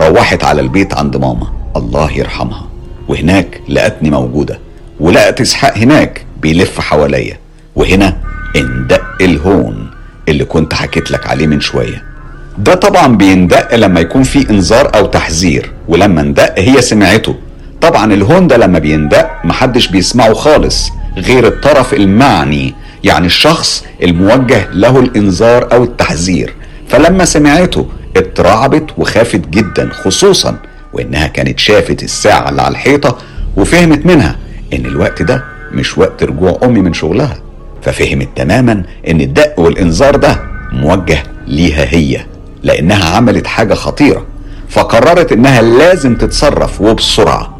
روحت 0.00 0.44
على 0.44 0.60
البيت 0.60 0.94
عند 0.94 1.16
ماما. 1.16 1.46
الله 1.76 2.12
يرحمها. 2.12 2.66
وهناك 3.08 3.60
لقتني 3.68 4.10
موجودة. 4.10 4.58
ولقت 5.00 5.40
إسحاق 5.40 5.78
هناك 5.78 6.24
بيلف 6.42 6.80
حواليا. 6.80 7.38
وهنا 7.76 8.16
اندق 8.56 9.02
الهون 9.20 9.90
اللي 10.28 10.44
كنت 10.44 10.74
حكيت 10.74 11.10
لك 11.10 11.26
عليه 11.26 11.46
من 11.46 11.60
شوية. 11.60 12.13
ده 12.58 12.74
طبعا 12.74 13.16
بيندق 13.16 13.74
لما 13.74 14.00
يكون 14.00 14.22
في 14.22 14.50
إنذار 14.50 14.90
أو 14.94 15.06
تحذير 15.06 15.70
ولما 15.88 16.20
اندق 16.20 16.58
هي 16.58 16.82
سمعته. 16.82 17.34
طبعا 17.80 18.14
الهون 18.14 18.46
ده 18.46 18.56
لما 18.56 18.78
بيندق 18.78 19.30
محدش 19.44 19.88
بيسمعه 19.88 20.34
خالص 20.34 20.90
غير 21.16 21.46
الطرف 21.46 21.94
المعني 21.94 22.74
يعني 23.04 23.26
الشخص 23.26 23.84
الموجه 24.02 24.68
له 24.72 24.98
الإنذار 25.00 25.72
أو 25.72 25.84
التحذير. 25.84 26.54
فلما 26.88 27.24
سمعته 27.24 27.86
اترعبت 28.16 28.84
وخافت 28.98 29.48
جدا 29.48 29.88
خصوصا 29.92 30.56
وإنها 30.92 31.26
كانت 31.26 31.58
شافت 31.58 32.02
الساعة 32.02 32.48
اللي 32.50 32.62
على 32.62 32.72
الحيطة 32.72 33.18
وفهمت 33.56 34.06
منها 34.06 34.36
إن 34.72 34.86
الوقت 34.86 35.22
ده 35.22 35.44
مش 35.72 35.98
وقت 35.98 36.22
رجوع 36.22 36.58
أمي 36.64 36.80
من 36.80 36.92
شغلها. 36.92 37.36
ففهمت 37.82 38.28
تماما 38.36 38.82
إن 39.08 39.20
الدق 39.20 39.60
والإنذار 39.60 40.16
ده 40.16 40.40
موجه 40.72 41.22
ليها 41.46 41.84
هي. 41.94 42.20
لأنها 42.64 43.16
عملت 43.16 43.46
حاجة 43.46 43.74
خطيرة 43.74 44.26
فقررت 44.68 45.32
إنها 45.32 45.62
لازم 45.62 46.16
تتصرف 46.16 46.80
وبسرعة. 46.80 47.58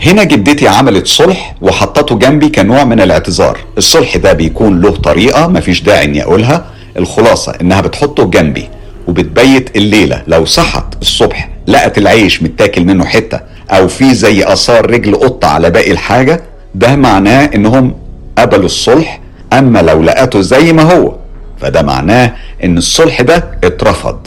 هنا 0.00 0.24
جدتي 0.24 0.68
عملت 0.68 1.06
صلح 1.06 1.54
وحطته 1.60 2.18
جنبي 2.18 2.48
كنوع 2.48 2.84
من 2.84 3.00
الاعتذار. 3.00 3.58
الصلح 3.78 4.16
ده 4.16 4.32
بيكون 4.32 4.80
له 4.80 4.90
طريقة 4.90 5.46
مفيش 5.46 5.82
داعي 5.82 6.04
إني 6.04 6.22
أقولها 6.22 6.64
الخلاصة 6.96 7.52
إنها 7.60 7.80
بتحطه 7.80 8.24
جنبي 8.30 8.68
وبتبيت 9.08 9.76
الليلة. 9.76 10.22
لو 10.26 10.44
صحت 10.44 10.84
الصبح 11.02 11.48
لقت 11.66 11.98
العيش 11.98 12.42
متاكل 12.42 12.84
منه 12.84 13.04
حتة 13.04 13.40
أو 13.70 13.88
في 13.88 14.14
زي 14.14 14.44
آثار 14.44 14.90
رجل 14.90 15.14
قطة 15.14 15.48
على 15.48 15.70
باقي 15.70 15.92
الحاجة 15.92 16.42
ده 16.74 16.96
معناه 16.96 17.50
إنهم 17.54 17.94
قبلوا 18.38 18.64
الصلح. 18.66 19.20
أما 19.52 19.82
لو 19.82 20.02
لقته 20.02 20.40
زي 20.40 20.72
ما 20.72 20.82
هو 20.82 21.21
فده 21.62 21.82
معناه 21.82 22.32
إن 22.64 22.78
الصلح 22.78 23.20
ده 23.22 23.44
اترفض. 23.64 24.26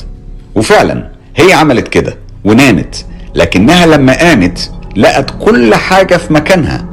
وفعلا 0.56 1.08
هي 1.36 1.54
عملت 1.54 1.88
كده 1.88 2.17
ونامت 2.45 3.06
لكنها 3.36 3.86
لما 3.86 4.13
قامت 4.17 4.71
لقت 4.95 5.32
كل 5.45 5.76
حاجة 5.76 6.17
في 6.17 6.34
مكانها 6.34 6.86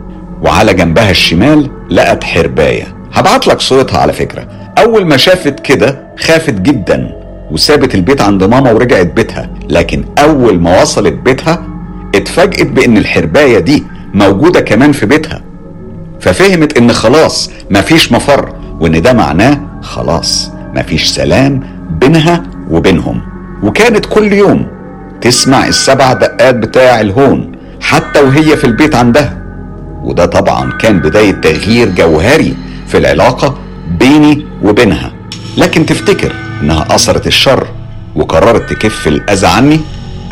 وعلى 0.42 0.74
جنبها 0.74 1.10
الشمال 1.10 1.70
لقت 1.90 2.24
حرباية. 2.24 2.84
هبعت 3.12 3.46
لك 3.46 3.60
صورتها 3.60 3.98
على 3.98 4.12
فكرة. 4.12 4.48
أول 4.78 5.04
ما 5.06 5.16
شافت 5.16 5.60
كده 5.60 6.02
خافت 6.18 6.54
جدا 6.54 7.12
وسابت 7.50 7.94
البيت 7.94 8.20
عند 8.20 8.44
ماما 8.44 8.72
ورجعت 8.72 9.06
بيتها 9.06 9.50
لكن 9.68 10.04
أول 10.18 10.60
ما 10.60 10.82
وصلت 10.82 11.12
بيتها 11.14 11.66
اتفاجئت 12.14 12.66
بأن 12.66 12.96
الحرباية 12.98 13.58
دي 13.58 13.84
موجودة 14.14 14.60
كمان 14.60 14.92
في 14.92 15.06
بيتها. 15.06 15.42
ففهمت 16.20 16.78
إن 16.78 16.92
خلاص 16.92 17.50
مفيش 17.70 18.12
مفر 18.12 18.52
وإن 18.80 19.02
ده 19.02 19.12
معناه 19.12 19.60
خلاص 19.82 20.50
مفيش 20.74 21.06
سلام 21.06 21.60
بينها 21.90 22.42
وبينهم. 22.70 23.22
وكانت 23.62 24.06
كل 24.06 24.32
يوم 24.32 24.66
تسمع 25.20 25.66
السبع 25.66 26.12
دقات 26.12 26.54
بتاع 26.54 27.00
الهون 27.00 27.52
حتى 27.80 28.20
وهي 28.20 28.56
في 28.56 28.64
البيت 28.64 28.94
عندها. 28.94 29.42
وده 30.02 30.26
طبعا 30.26 30.72
كان 30.72 31.00
بداية 31.00 31.32
تغيير 31.32 31.88
جوهري 31.88 32.56
في 32.86 32.98
العلاقة 32.98 33.58
بيني 33.98 34.46
وبينها. 34.62 35.12
لكن 35.56 35.86
تفتكر 35.86 36.32
إنها 36.62 36.86
أثرت 36.94 37.26
الشر 37.26 37.66
وقررت 38.16 38.70
تكف 38.70 39.08
الأذى 39.08 39.46
عني؟ 39.46 39.80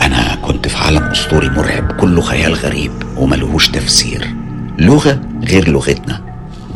أنا 0.02 0.38
كنت 0.42 0.68
في 0.68 0.76
عالم 0.76 1.02
أسطوري 1.02 1.48
مرعب 1.48 1.92
كله 1.92 2.20
خيال 2.20 2.54
غريب 2.54 2.92
وملهوش 3.16 3.68
تفسير. 3.68 4.34
لغة 4.78 5.20
غير 5.44 5.68
لغتنا 5.68 6.20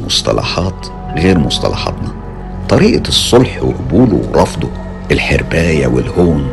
مصطلحات 0.06 0.86
غير 1.16 1.38
مصطلحاتنا. 1.38 2.23
طريقة 2.68 3.08
الصلح 3.08 3.62
وقبوله 3.62 4.14
ورفضه 4.32 4.70
الحرباية 5.10 5.86
والهون. 5.86 6.48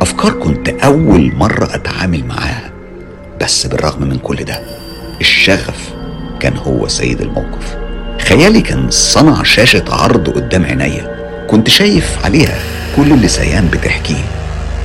أفكار 0.00 0.32
كنت 0.32 0.68
أول 0.68 1.32
مرة 1.36 1.64
أتعامل 1.74 2.24
معاها. 2.24 2.70
بس 3.40 3.66
بالرغم 3.66 4.02
من 4.02 4.18
كل 4.18 4.36
ده 4.36 4.60
الشغف 5.20 5.94
كان 6.40 6.56
هو 6.56 6.88
سيد 6.88 7.20
الموقف. 7.20 7.76
خيالي 8.20 8.60
كان 8.60 8.90
صنع 8.90 9.42
شاشة 9.42 9.84
عرض 9.88 10.30
قدام 10.30 10.64
عينيا. 10.64 11.16
كنت 11.50 11.68
شايف 11.68 12.24
عليها 12.24 12.58
كل 12.96 13.12
اللي 13.12 13.28
سيان 13.28 13.68
بتحكيه. 13.68 14.24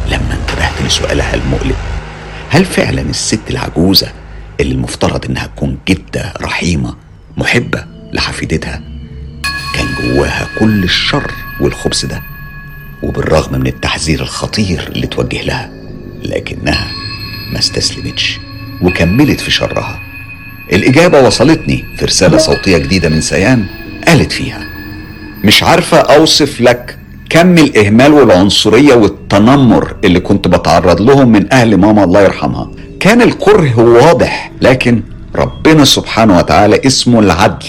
لما 0.07 0.37
انتبهت 0.41 0.81
لسؤالها 0.87 1.33
المؤلم 1.35 1.75
هل 2.49 2.65
فعلا 2.65 3.01
الست 3.01 3.39
العجوزة 3.49 4.07
اللي 4.59 4.73
المفترض 4.73 5.25
إنها 5.25 5.47
تكون 5.47 5.77
جدة 5.87 6.33
رحيمة 6.41 6.95
محبة 7.37 7.85
لحفيدتها؟ 8.13 8.81
كان 9.73 9.87
جواها 10.01 10.47
كل 10.59 10.83
الشر 10.83 11.31
والخبث 11.61 12.05
ده 12.05 12.21
وبالرغم 13.03 13.59
من 13.59 13.67
التحذير 13.67 14.21
الخطير 14.21 14.87
اللي 14.95 15.07
توجه 15.07 15.41
لها 15.43 15.71
لكنها 16.23 16.87
ما 17.53 17.59
استسلمتش 17.59 18.39
وكملت 18.81 19.39
في 19.41 19.51
شرها. 19.51 19.99
الإجابة 20.73 21.21
وصلتني 21.21 21.85
في 21.97 22.05
رسالة 22.05 22.37
صوتية 22.37 22.77
جديدة 22.77 23.09
من 23.09 23.21
سيان 23.21 23.65
قالت 24.07 24.31
فيها 24.31 24.59
مش 25.43 25.63
عارفة 25.63 25.97
أوصف 25.97 26.61
لك 26.61 26.97
كم 27.29 27.57
الإهمال 27.57 28.13
والعنصرية 28.13 28.93
والتنمر 28.93 29.95
اللي 30.03 30.19
كنت 30.19 30.47
بتعرض 30.47 31.01
لهم 31.01 31.29
من 31.31 31.53
أهل 31.53 31.77
ماما 31.77 32.03
الله 32.03 32.21
يرحمها. 32.21 32.71
كان 32.99 33.21
الكره 33.21 33.79
واضح 33.79 34.51
لكن 34.61 35.03
ربنا 35.35 35.85
سبحانه 35.85 36.37
وتعالى 36.37 36.81
اسمه 36.85 37.19
العدل. 37.19 37.65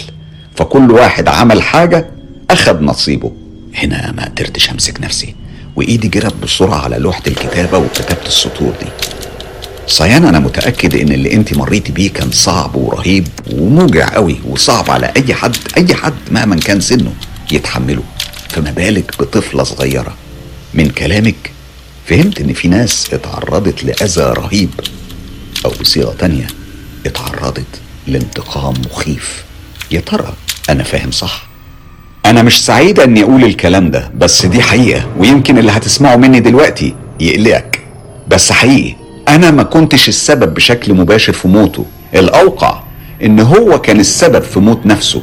فكل 0.57 0.91
واحد 0.91 1.29
عمل 1.29 1.63
حاجة 1.63 2.11
أخذ 2.51 2.81
نصيبه. 2.85 3.33
هنا 3.75 4.13
ما 4.13 4.25
قدرتش 4.25 4.71
أمسك 4.71 5.01
نفسي 5.01 5.35
وإيدي 5.77 6.09
جرت 6.09 6.35
بسرعة 6.43 6.79
على 6.79 6.97
لوحة 6.97 7.23
الكتابة 7.27 7.79
وكتبت 7.79 8.27
السطور 8.27 8.73
دي. 8.81 8.89
صيان 9.87 10.25
أنا 10.25 10.39
متأكد 10.39 10.95
إن 10.95 11.13
اللي 11.13 11.33
انت 11.33 11.55
مريتي 11.55 11.93
بيه 11.93 12.11
كان 12.11 12.31
صعب 12.31 12.77
ورهيب 12.77 13.29
وموجع 13.53 14.15
قوي 14.15 14.41
وصعب 14.49 14.91
على 14.91 15.13
أي 15.17 15.35
حد 15.35 15.57
أي 15.77 15.95
حد 15.95 16.15
مهما 16.31 16.57
كان 16.57 16.81
سنه 16.81 17.13
يتحمله. 17.53 18.03
فما 18.49 18.71
بالك 18.71 19.15
بطفلة 19.21 19.63
صغيرة. 19.65 20.15
من 20.75 20.91
كلامك 20.91 21.51
فهمت 22.07 22.41
إن 22.41 22.53
في 22.53 22.69
ناس 22.69 23.15
اتعرضت 23.15 23.85
لأذى 23.85 24.23
رهيب 24.23 24.71
أو 25.65 25.71
بصيغة 25.81 26.15
تانية 26.19 26.47
اتعرضت 27.07 27.81
لانتقام 28.07 28.75
مخيف. 28.91 29.45
يا 29.93 30.01
ترى 30.01 30.33
أنا 30.71 30.83
فاهم 30.83 31.11
صح؟ 31.11 31.47
أنا 32.27 32.43
مش 32.43 32.65
سعيدة 32.65 33.05
إني 33.05 33.23
أقول 33.23 33.45
الكلام 33.45 33.91
ده 33.91 34.11
بس 34.19 34.47
دي 34.47 34.63
حقيقة 34.63 35.07
ويمكن 35.19 35.59
اللي 35.59 35.73
هتسمعه 35.73 36.17
مني 36.17 36.41
دلوقتي 36.41 36.95
يقلقك. 37.21 37.81
بس 38.29 38.53
حقيقي 38.53 38.95
أنا 39.29 39.51
ما 39.51 39.63
كنتش 39.63 40.09
السبب 40.09 40.55
بشكل 40.55 40.95
مباشر 40.95 41.33
في 41.33 41.49
موته. 41.49 41.87
الأوقع 42.15 42.83
إن 43.23 43.41
هو 43.41 43.81
كان 43.81 44.01
السبب 44.01 44.43
في 44.43 44.61
موت 44.61 44.87
نفسه. 44.87 45.23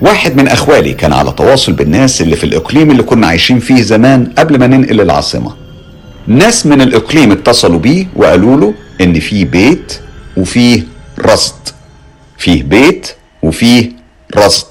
واحد 0.00 0.36
من 0.36 0.48
أخوالي 0.48 0.92
كان 0.92 1.12
على 1.12 1.32
تواصل 1.32 1.72
بالناس 1.72 2.22
اللي 2.22 2.36
في 2.36 2.44
الإقليم 2.44 2.90
اللي 2.90 3.02
كنا 3.02 3.26
عايشين 3.26 3.58
فيه 3.60 3.82
زمان 3.82 4.32
قبل 4.38 4.58
ما 4.58 4.66
ننقل 4.66 5.00
العاصمة. 5.00 5.54
ناس 6.26 6.66
من 6.66 6.80
الإقليم 6.80 7.32
اتصلوا 7.32 7.78
بيه 7.78 8.06
وقالوا 8.16 8.56
له 8.56 8.74
إن 9.00 9.20
في 9.20 9.44
بيت 9.44 10.00
وفيه 10.36 10.82
رصد. 11.20 11.54
فيه 12.38 12.62
بيت 12.62 13.08
وفيه 13.42 13.90
رصد. 14.36 14.66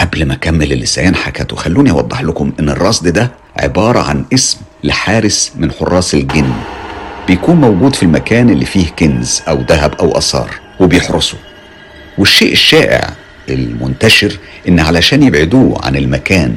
قبل 0.00 0.24
ما 0.24 0.34
أكمل 0.34 0.72
اللي 0.72 0.86
سيان 0.86 1.14
حكته 1.16 1.56
خلوني 1.56 1.90
أوضح 1.90 2.22
لكم 2.22 2.52
إن 2.60 2.68
الرصد 2.68 3.08
ده 3.08 3.30
عبارة 3.56 4.00
عن 4.00 4.24
اسم 4.34 4.58
لحارس 4.84 5.52
من 5.56 5.72
حراس 5.72 6.14
الجن. 6.14 6.52
بيكون 7.26 7.56
موجود 7.56 7.94
في 7.94 8.02
المكان 8.02 8.50
اللي 8.50 8.64
فيه 8.64 8.86
كنز 8.98 9.42
أو 9.48 9.58
ذهب 9.68 9.94
أو 9.94 10.18
آثار 10.18 10.50
وبيحرسه. 10.80 11.36
والشيء 12.18 12.52
الشائع 12.52 13.10
المنتشر 13.48 14.38
إن 14.68 14.80
علشان 14.80 15.22
يبعدوه 15.22 15.86
عن 15.86 15.96
المكان 15.96 16.56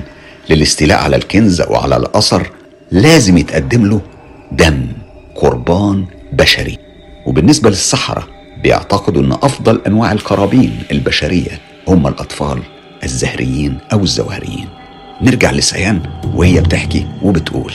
للاستيلاء 0.50 1.04
على 1.04 1.16
الكنز 1.16 1.62
أو 1.62 1.76
على 1.76 1.98
الأثر 1.98 2.50
لازم 2.92 3.38
يتقدم 3.38 3.86
له 3.86 4.02
دم 4.52 4.88
قربان 5.36 6.06
بشري. 6.34 6.78
وبالنسبة 7.26 7.70
للسحره 7.70 8.28
بيعتقدوا 8.64 9.22
إن 9.22 9.32
أفضل 9.32 9.82
أنواع 9.88 10.12
القرابين 10.12 10.80
البشرية 10.92 11.60
هم 11.88 12.08
الأطفال 12.08 12.60
الزهريين 13.04 13.78
أو 13.94 14.00
الزوهريين 14.04 14.68
نرجع 15.22 15.52
لسيان 15.52 16.00
وهي 16.36 16.62
بتحكي 16.62 17.08
وبتقول. 17.22 17.74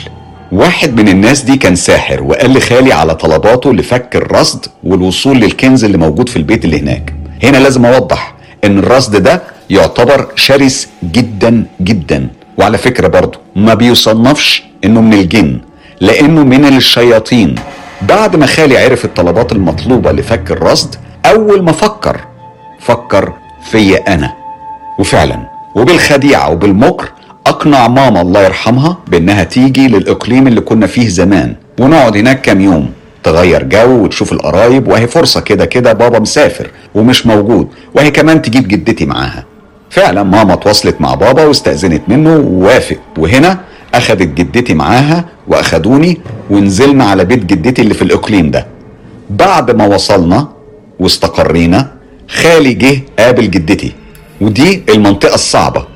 واحد 0.52 1.00
من 1.00 1.08
الناس 1.08 1.42
دي 1.42 1.56
كان 1.56 1.76
ساحر 1.76 2.22
وقال 2.22 2.52
لخالي 2.52 2.92
على 2.92 3.14
طلباته 3.14 3.74
لفك 3.74 4.16
الرصد 4.16 4.66
والوصول 4.84 5.36
للكنز 5.40 5.84
اللي 5.84 5.98
موجود 5.98 6.28
في 6.28 6.36
البيت 6.36 6.64
اللي 6.64 6.80
هناك. 6.80 7.14
هنا 7.42 7.56
لازم 7.56 7.86
أوضح 7.86 8.34
إن 8.64 8.78
الرصد 8.78 9.16
ده 9.16 9.42
يعتبر 9.70 10.26
شرس 10.36 10.88
جدا 11.04 11.66
جدا. 11.80 12.28
وعلى 12.58 12.78
فكرة 12.78 13.08
برضه 13.08 13.38
ما 13.56 13.74
بيصنفش 13.74 14.62
إنه 14.84 15.00
من 15.00 15.12
الجن 15.12 15.60
لأنه 16.00 16.44
من 16.44 16.64
الشياطين. 16.64 17.54
بعد 18.02 18.36
ما 18.36 18.46
خالي 18.46 18.78
عرف 18.78 19.04
الطلبات 19.04 19.52
المطلوبة 19.52 20.12
لفك 20.12 20.50
الرصد 20.50 20.94
أول 21.26 21.62
ما 21.62 21.72
فكر 21.72 22.20
فكر 22.80 23.32
فيا 23.70 24.14
أنا. 24.14 24.32
وفعلا 24.98 25.38
وبالخديعة 25.74 26.50
وبالمكر 26.50 27.08
أقنع 27.46 27.88
ماما 27.88 28.20
الله 28.20 28.42
يرحمها 28.44 28.98
بأنها 29.08 29.44
تيجي 29.44 29.88
للإقليم 29.88 30.46
اللي 30.46 30.60
كنا 30.60 30.86
فيه 30.86 31.08
زمان. 31.08 31.54
ونقعد 31.80 32.16
هناك 32.16 32.40
كام 32.40 32.60
يوم 32.60 32.90
تغير 33.22 33.62
جو 33.62 34.04
وتشوف 34.04 34.32
القرايب 34.32 34.88
وهي 34.88 35.06
فرصة 35.06 35.40
كده 35.40 35.64
كده 35.64 35.92
بابا 35.92 36.18
مسافر 36.18 36.70
ومش 36.94 37.26
موجود 37.26 37.68
وهي 37.94 38.10
كمان 38.10 38.42
تجيب 38.42 38.68
جدتي 38.68 39.06
معاها. 39.06 39.44
فعلا 39.90 40.22
ماما 40.22 40.54
تواصلت 40.54 41.00
مع 41.00 41.14
بابا 41.14 41.44
واستأذنت 41.44 42.02
منه 42.08 42.36
ووافق. 42.36 42.96
وهنا 43.18 43.58
أخدت 43.94 44.28
جدتي 44.40 44.74
معاها 44.74 45.24
وأخدوني 45.48 46.20
ونزلنا 46.50 47.04
على 47.04 47.24
بيت 47.24 47.44
جدتي 47.44 47.82
اللي 47.82 47.94
في 47.94 48.02
الإقليم 48.02 48.50
ده. 48.50 48.66
بعد 49.30 49.70
ما 49.70 49.86
وصلنا 49.86 50.48
واستقرينا 51.00 51.92
خالي 52.28 52.72
جه 52.74 53.00
قابل 53.18 53.50
جدتي 53.50 53.92
ودي 54.40 54.82
المنطقة 54.88 55.34
الصعبة 55.34 55.86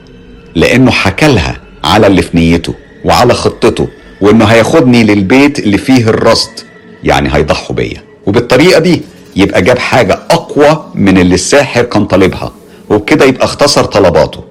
لأنه 0.55 0.91
حكى 0.91 1.27
لها 1.29 1.57
على 1.85 2.07
اللي 2.07 2.23
في 2.23 2.37
نيته 2.37 2.75
وعلى 3.05 3.35
خطته 3.35 3.89
وإنه 4.21 4.45
هياخدني 4.45 5.05
للبيت 5.05 5.59
اللي 5.59 5.79
فيه 5.79 6.09
الرصد 6.09 6.51
يعني 7.05 7.35
هيضحوا 7.35 7.77
بيا. 7.77 8.03
وبالطريقة 8.27 8.81
دي 8.81 9.03
يبقى 9.37 9.63
جاب 9.63 9.79
حاجة 9.79 10.19
أقوى 10.31 10.85
من 10.95 11.19
اللي 11.19 11.35
الساحر 11.35 11.83
كان 11.83 12.05
طالبها 12.07 12.53
وبكده 12.91 13.25
يبقى 13.25 13.45
اختصر 13.45 13.85
طلباته. 13.85 14.45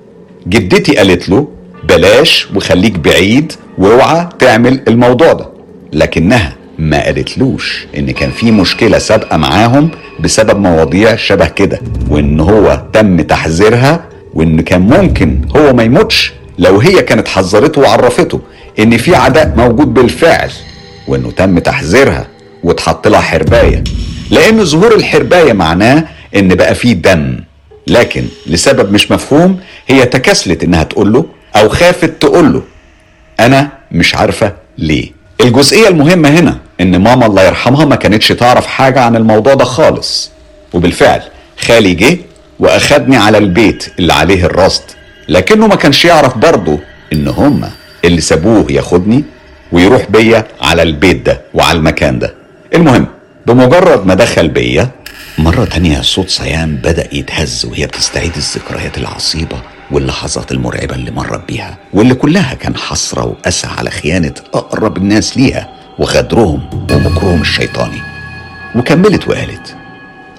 جدتي 0.47 0.95
قالت 0.97 1.30
له 1.30 1.47
بلاش 1.95 2.47
وخليك 2.56 2.99
بعيد 2.99 3.54
وأوعى 3.77 4.30
تعمل 4.39 4.82
الموضوع 4.88 5.34
ده. 5.34 5.45
لكنها 5.93 6.56
ما 6.80 7.04
قالتلوش 7.06 7.86
إن 7.97 8.12
كان 8.12 8.32
في 8.32 8.51
مشكلة 8.51 8.97
سابقة 8.97 9.38
معاهم 9.38 9.89
بسبب 10.19 10.60
مواضيع 10.60 11.15
شبه 11.15 11.45
كده 11.47 11.80
وإن 12.10 12.39
هو 12.39 12.84
تم 12.93 13.21
تحذيرها 13.21 14.06
وإن 14.34 14.62
كان 14.62 14.82
ممكن 14.82 15.41
هو 15.56 15.73
ما 15.73 15.84
يموتش 15.84 16.34
لو 16.60 16.77
هي 16.80 17.01
كانت 17.01 17.27
حذرته 17.27 17.82
وعرفته 17.82 18.39
إن 18.80 18.97
في 18.97 19.15
عداء 19.15 19.54
موجود 19.58 19.93
بالفعل 19.93 20.49
وإنه 21.08 21.32
تم 21.32 21.60
تحذيرها 21.60 22.27
واتحط 22.63 23.08
لها 23.08 23.21
حرباية. 23.21 23.84
لأن 24.32 24.65
ظهور 24.65 24.95
الحرباية 24.95 25.54
معناه 25.54 26.04
إن 26.36 26.47
بقى 26.56 26.75
في 26.75 26.93
دم. 26.93 27.38
لكن 27.88 28.23
لسبب 28.47 28.91
مش 28.91 29.12
مفهوم 29.12 29.60
هي 29.88 30.06
تكسلت 30.06 30.63
إنها 30.63 30.84
تقول 30.84 31.13
له 31.13 31.25
أو 31.56 31.70
خافت 31.70 32.06
تقول 32.22 32.54
له 32.54 32.64
أنا 33.40 33.70
مش 33.92 34.16
عارفة 34.16 34.54
ليه. 34.78 35.12
الجزئية 35.42 35.88
المهمة 35.88 36.30
هنا 36.30 36.58
إن 36.82 36.98
ماما 37.04 37.26
الله 37.26 37.44
يرحمها 37.44 37.86
ما 37.86 37.96
كانتش 37.96 38.28
تعرف 38.28 38.66
حاجة 38.68 39.02
عن 39.02 39.16
الموضوع 39.16 39.54
ده 39.54 39.66
خالص. 39.66 40.32
وبالفعل 40.74 41.22
خالي 41.60 41.94
جه 41.94 42.18
وأخدني 42.60 43.18
على 43.18 43.38
البيت 43.38 43.88
اللي 44.00 44.14
عليه 44.14 44.46
الرصد. 44.46 44.84
لكنه 45.30 45.68
ما 45.68 45.76
كانش 45.76 46.06
يعرف 46.06 46.38
برضه 46.38 46.80
إن 47.14 47.28
هما 47.28 47.72
اللي 48.06 48.22
سابوه 48.22 48.72
ياخدني 48.72 49.24
ويروح 49.72 50.06
بيا 50.10 50.48
على 50.62 50.82
البيت 50.82 51.26
ده 51.26 51.42
وعلى 51.54 51.78
المكان 51.78 52.20
ده. 52.20 52.34
المهم 52.76 53.08
بمجرد 53.46 54.06
ما 54.06 54.14
دخل 54.14 54.48
بيا 54.48 54.90
مرة 55.38 55.66
تانية 55.66 56.02
صوت 56.02 56.30
صيام 56.30 56.76
بدأ 56.76 57.08
يتهز 57.16 57.66
وهي 57.66 57.86
بتستعيد 57.88 58.32
الذكريات 58.38 58.98
العصيبة 58.98 59.58
واللحظات 59.91 60.51
المرعبة 60.51 60.95
اللي 60.95 61.12
مرت 61.12 61.47
بيها 61.47 61.77
واللي 61.93 62.13
كلها 62.13 62.54
كان 62.54 62.75
حسرة 62.75 63.25
وأسى 63.25 63.67
على 63.67 63.89
خيانة 63.89 64.34
أقرب 64.54 64.97
الناس 64.97 65.38
ليها 65.38 65.69
وغدرهم 65.99 66.62
ومكرهم 66.91 67.41
الشيطاني. 67.41 68.01
وكملت 68.75 69.27
وقالت 69.27 69.75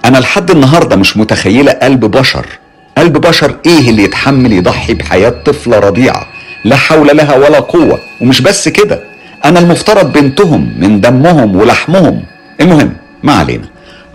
أنا 0.05 0.17
لحد 0.17 0.51
النهاردة 0.51 0.95
مش 0.95 1.17
متخيلة 1.17 1.71
قلب 1.71 2.05
بشر. 2.05 2.45
قلب 2.97 3.17
بشر 3.17 3.55
إيه 3.65 3.89
اللي 3.89 4.03
يتحمل 4.03 4.53
يضحي 4.53 4.93
بحياة 4.93 5.29
طفلة 5.29 5.79
رضيعة 5.79 6.27
لا 6.65 6.75
حول 6.75 7.17
لها 7.17 7.35
ولا 7.35 7.59
قوة؟ 7.59 7.99
ومش 8.21 8.41
بس 8.41 8.67
كده 8.69 8.99
أنا 9.45 9.59
المفترض 9.59 10.13
بنتهم 10.13 10.73
من 10.79 11.01
دمهم 11.01 11.55
ولحمهم. 11.55 12.23
المهم 12.61 12.93
ما 13.23 13.33
علينا. 13.33 13.65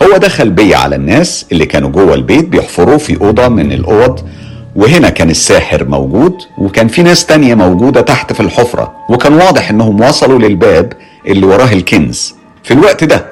هو 0.03 0.17
دخل 0.17 0.51
بيا 0.51 0.77
على 0.77 0.97
الناس 0.97 1.47
اللي 1.53 1.67
كانوا 1.67 1.91
جوه 1.91 2.15
البيت 2.15 2.45
بيحفروا 2.49 2.99
في 2.99 3.21
أوضة 3.21 3.49
من 3.49 3.73
الأوض 3.73 4.29
وهنا 4.79 5.09
كان 5.11 5.31
الساحر 5.31 5.85
موجود 5.85 6.35
وكان 6.59 6.89
في 6.89 7.03
ناس 7.03 7.27
تانية 7.27 7.55
موجودة 7.55 8.01
تحت 8.01 8.33
في 8.33 8.41
الحفرة 8.41 8.93
وكان 9.09 9.33
واضح 9.35 9.71
إنهم 9.71 10.01
وصلوا 10.01 10.39
للباب 10.39 10.93
اللي 11.27 11.47
وراه 11.47 11.73
الكنز. 11.73 12.35
في 12.65 12.75
الوقت 12.75 13.05
ده 13.05 13.27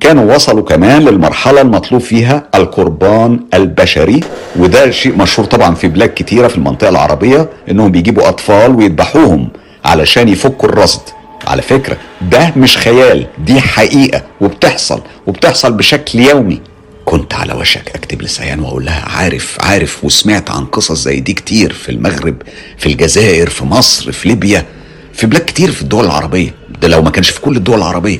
كانوا 0.00 0.34
وصلوا 0.34 0.62
كمان 0.64 1.02
للمرحلة 1.02 1.60
المطلوب 1.60 2.00
فيها 2.00 2.42
القربان 2.54 3.40
البشري 3.54 4.20
وده 4.56 4.90
شيء 4.90 5.16
مشهور 5.16 5.46
طبعا 5.48 5.74
في 5.74 5.88
بلاد 5.88 6.08
كتيرة 6.16 6.48
في 6.48 6.56
المنطقة 6.56 6.88
العربية 6.88 7.48
إنهم 7.70 7.90
بيجيبوا 7.90 8.28
أطفال 8.28 8.74
ويذبحوهم 8.76 9.48
علشان 9.84 10.28
يفكوا 10.28 10.68
الرصد. 10.68 11.02
على 11.46 11.62
فكرة 11.62 11.96
ده 12.30 12.52
مش 12.56 12.76
خيال 12.78 13.26
دي 13.46 13.60
حقيقة 13.60 14.22
وبتحصل 14.40 15.00
وبتحصل 15.26 15.72
بشكل 15.72 16.18
يومي. 16.20 16.60
كنت 17.04 17.34
على 17.34 17.52
وشك 17.54 17.88
أكتب 17.94 18.22
لسيان 18.22 18.60
وأقول 18.60 18.84
لها 18.84 19.00
عارف 19.08 19.56
عارف 19.60 20.04
وسمعت 20.04 20.50
عن 20.50 20.64
قصص 20.64 21.02
زي 21.02 21.20
دي 21.20 21.32
كتير 21.32 21.72
في 21.72 21.88
المغرب 21.88 22.36
في 22.78 22.86
الجزائر 22.86 23.48
في 23.50 23.64
مصر 23.64 24.12
في 24.12 24.28
ليبيا 24.28 24.66
في 25.12 25.26
بلاد 25.26 25.42
كتير 25.44 25.70
في 25.72 25.82
الدول 25.82 26.04
العربية. 26.04 26.54
ده 26.82 26.88
لو 26.88 27.02
ما 27.02 27.10
كانش 27.10 27.30
في 27.30 27.40
كل 27.40 27.56
الدول 27.56 27.78
العربية. 27.78 28.18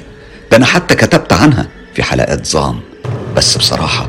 ده 0.51 0.57
أنا 0.57 0.67
حتى 0.67 0.95
كتبت 0.95 1.33
عنها 1.33 1.69
في 1.95 2.03
حلقات 2.03 2.47
زام 2.47 2.81
بس 3.37 3.57
بصراحة 3.57 4.09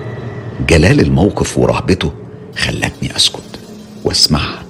جلال 0.70 1.00
الموقف 1.00 1.58
ورهبته 1.58 2.14
خلتني 2.58 3.16
أسكت 3.16 3.60
وأسمعها 4.04 4.64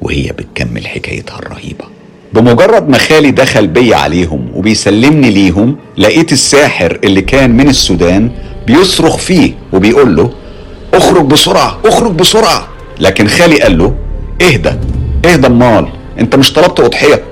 وهي 0.00 0.32
بتكمل 0.32 0.86
حكايتها 0.86 1.38
الرهيبة. 1.38 1.84
بمجرد 2.32 2.88
ما 2.88 2.98
خالي 2.98 3.30
دخل 3.30 3.66
بي 3.66 3.94
عليهم 3.94 4.50
وبيسلمني 4.54 5.30
ليهم 5.30 5.76
لقيت 5.98 6.32
الساحر 6.32 6.98
اللي 7.04 7.22
كان 7.22 7.50
من 7.50 7.68
السودان 7.68 8.30
بيصرخ 8.68 9.16
فيه 9.16 9.52
وبيقول 9.72 10.16
له 10.16 10.30
اخرج 10.94 11.24
بسرعة 11.24 11.78
اخرج 11.84 12.12
بسرعة. 12.12 12.68
لكن 13.00 13.28
خالي 13.28 13.60
قال 13.60 13.78
له 13.78 13.94
اهدى 14.42 14.72
اهدى 15.24 15.46
امال 15.46 15.88
انت 16.20 16.36
مش 16.36 16.52
طلبت 16.52 16.80
أضحية. 16.80 17.22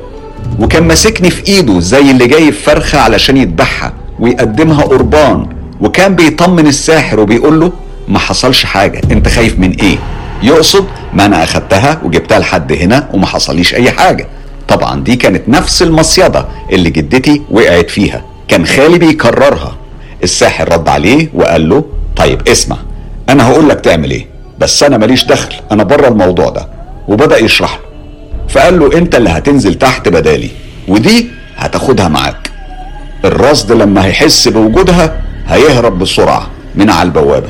وكان 0.60 0.82
ماسكني 0.88 1.30
في 1.30 1.46
إيده 1.48 1.80
زي 1.80 2.10
اللي 2.10 2.26
جايب 2.26 2.52
فرخة 2.54 2.98
علشان 2.98 3.36
يذبحها 3.36 3.92
ويقدمها 4.20 4.82
قربان. 4.82 5.46
وكان 5.80 6.14
بيطمن 6.14 6.66
الساحر 6.66 7.20
وبيقول 7.20 7.60
له 7.60 7.72
ما 8.08 8.18
حصلش 8.18 8.64
حاجة 8.64 9.00
انت 9.12 9.28
خايف 9.28 9.58
من 9.58 9.70
إيه؟ 9.70 9.98
يقصد 10.42 10.84
ما 11.14 11.26
أنا 11.26 11.44
أخدتها 11.44 12.00
وجبتها 12.04 12.38
لحد 12.38 12.72
هنا 12.72 13.08
وما 13.14 13.26
حصليش 13.26 13.74
أي 13.74 13.90
حاجة. 13.90 14.28
طبعا 14.68 15.00
دي 15.00 15.16
كانت 15.16 15.48
نفس 15.48 15.82
المصيدة 15.82 16.46
اللي 16.72 16.90
جدتي 16.90 17.42
وقعت 17.50 17.90
فيها. 17.90 18.24
كان 18.48 18.66
خالي 18.66 18.98
بيكررها. 18.98 19.76
الساحر 20.22 20.72
رد 20.72 20.88
عليه 20.88 21.28
وقال 21.34 21.68
له 21.68 21.84
طيب 22.16 22.48
اسمع 22.48 22.76
أنا 23.28 23.48
هقول 23.48 23.68
لك 23.68 23.80
تعمل 23.80 24.10
إيه 24.10 24.26
بس 24.58 24.82
أنا 24.82 24.98
ماليش 24.98 25.24
دخل 25.24 25.54
أنا 25.72 25.84
بره 25.84 26.08
الموضوع 26.08 26.48
ده. 26.48 26.68
وبدأ 27.08 27.38
يشرح 27.38 27.74
له. 27.74 27.84
فقال 28.48 28.78
له 28.78 28.98
أنت 28.98 29.14
اللي 29.14 29.30
هتنزل 29.30 29.74
تحت 29.74 30.08
بدالي 30.08 30.50
ودي 30.88 31.26
هتاخدها 31.56 32.08
معاك. 32.08 32.50
الرصد 33.24 33.72
لما 33.72 34.04
هيحس 34.04 34.48
بوجودها 34.48 35.20
هيهرب 35.48 35.98
بسرعة 35.98 36.50
من 36.74 36.90
على 36.90 37.06
البوابة. 37.06 37.48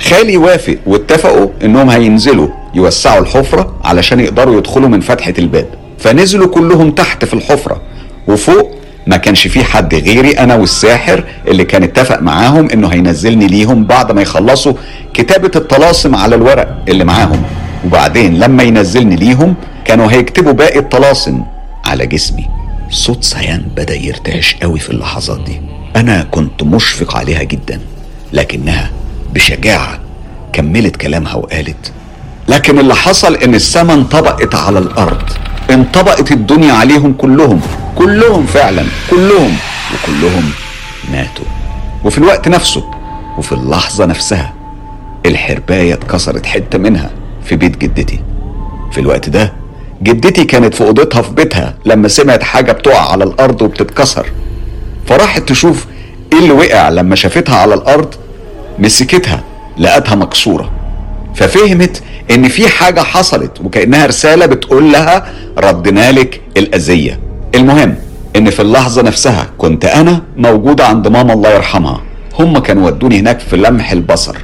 خالي 0.00 0.36
وافق 0.36 0.76
واتفقوا 0.86 1.48
إنهم 1.64 1.90
هينزلوا 1.90 2.48
يوسعوا 2.74 3.20
الحفرة 3.20 3.74
علشان 3.84 4.20
يقدروا 4.20 4.58
يدخلوا 4.58 4.88
من 4.88 5.00
فتحة 5.00 5.34
الباب. 5.38 5.66
فنزلوا 5.98 6.46
كلهم 6.48 6.90
تحت 6.90 7.24
في 7.24 7.34
الحفرة 7.34 7.80
وفوق 8.28 8.70
ما 9.10 9.16
كانش 9.16 9.46
في 9.48 9.64
حد 9.64 9.94
غيري 9.94 10.30
أنا 10.30 10.54
والساحر 10.54 11.24
اللي 11.48 11.64
كان 11.64 11.82
اتفق 11.82 12.20
معاهم 12.22 12.70
إنه 12.70 12.88
هينزلني 12.88 13.46
ليهم 13.46 13.84
بعد 13.84 14.12
ما 14.12 14.22
يخلصوا 14.22 14.72
كتابة 15.14 15.50
الطلاسم 15.56 16.14
على 16.14 16.34
الورق 16.34 16.82
اللي 16.88 17.04
معاهم. 17.04 17.42
وبعدين 17.84 18.38
لما 18.38 18.62
ينزلني 18.62 19.16
ليهم 19.16 19.54
كانوا 19.84 20.12
هيكتبوا 20.12 20.52
باقي 20.52 20.78
الطلاسم 20.78 21.42
على 21.84 22.06
جسمي. 22.06 22.48
صوت 22.90 23.24
سيان 23.24 23.62
بدأ 23.76 23.94
يرتعش 23.94 24.54
قوي 24.62 24.78
في 24.78 24.90
اللحظات 24.90 25.40
دي. 25.40 25.60
أنا 25.96 26.22
كنت 26.30 26.62
مشفق 26.62 27.16
عليها 27.16 27.42
جدا 27.42 27.80
لكنها 28.32 28.90
بشجاعة 29.34 29.98
كملت 30.52 30.96
كلامها 30.96 31.34
وقالت 31.34 31.92
لكن 32.48 32.78
اللي 32.78 32.94
حصل 32.94 33.34
إن 33.34 33.54
السما 33.54 33.94
انطبقت 33.94 34.54
على 34.54 34.78
الأرض. 34.78 35.22
انطبقت 35.74 36.32
الدنيا 36.32 36.72
عليهم 36.72 37.12
كلهم. 37.12 37.60
كلهم 37.98 38.46
فعلا. 38.46 38.84
كلهم. 39.10 39.56
وكلهم 39.94 40.50
ماتوا. 41.12 41.44
وفي 42.04 42.18
الوقت 42.18 42.48
نفسه 42.48 42.84
وفي 43.38 43.52
اللحظة 43.52 44.06
نفسها 44.06 44.54
الحرباية 45.26 45.94
اتكسرت 45.94 46.46
حتة 46.46 46.78
منها 46.78 47.10
في 47.44 47.56
بيت 47.56 47.78
جدتي. 47.78 48.20
في 48.92 49.00
الوقت 49.00 49.28
ده 49.28 49.52
جدتي 50.02 50.44
كانت 50.44 50.74
في 50.74 50.84
أوضتها 50.84 51.22
في 51.22 51.32
بيتها 51.34 51.74
لما 51.86 52.08
سمعت 52.08 52.42
حاجة 52.42 52.72
بتقع 52.72 53.12
على 53.12 53.24
الأرض 53.24 53.62
وبتتكسر. 53.62 54.26
فراحت 55.06 55.48
تشوف 55.48 55.86
إيه 56.32 56.38
اللي 56.38 56.52
وقع 56.52 56.88
لما 56.88 57.16
شافتها 57.16 57.56
على 57.56 57.74
الأرض 57.74 58.14
مسكتها 58.78 59.40
لقتها 59.78 60.14
مكسورة. 60.14 60.70
ففهمت 61.40 62.02
إن 62.30 62.48
في 62.48 62.68
حاجة 62.68 63.00
حصلت 63.00 63.60
وكأنها 63.64 64.06
رسالة 64.06 64.46
بتقول 64.46 64.92
لها 64.92 65.32
ردنا 65.58 66.12
لك 66.12 66.40
الأذية. 66.56 67.20
المهم 67.54 67.94
إن 68.36 68.50
في 68.50 68.62
اللحظة 68.62 69.02
نفسها 69.02 69.50
كنت 69.58 69.84
أنا 69.84 70.22
موجودة 70.36 70.86
عند 70.86 71.08
ماما 71.08 71.32
الله 71.32 71.50
يرحمها. 71.50 72.02
هم 72.38 72.58
كانوا 72.58 72.86
ودوني 72.86 73.18
هناك 73.18 73.40
في 73.40 73.56
لمح 73.56 73.92
البصر. 73.92 74.36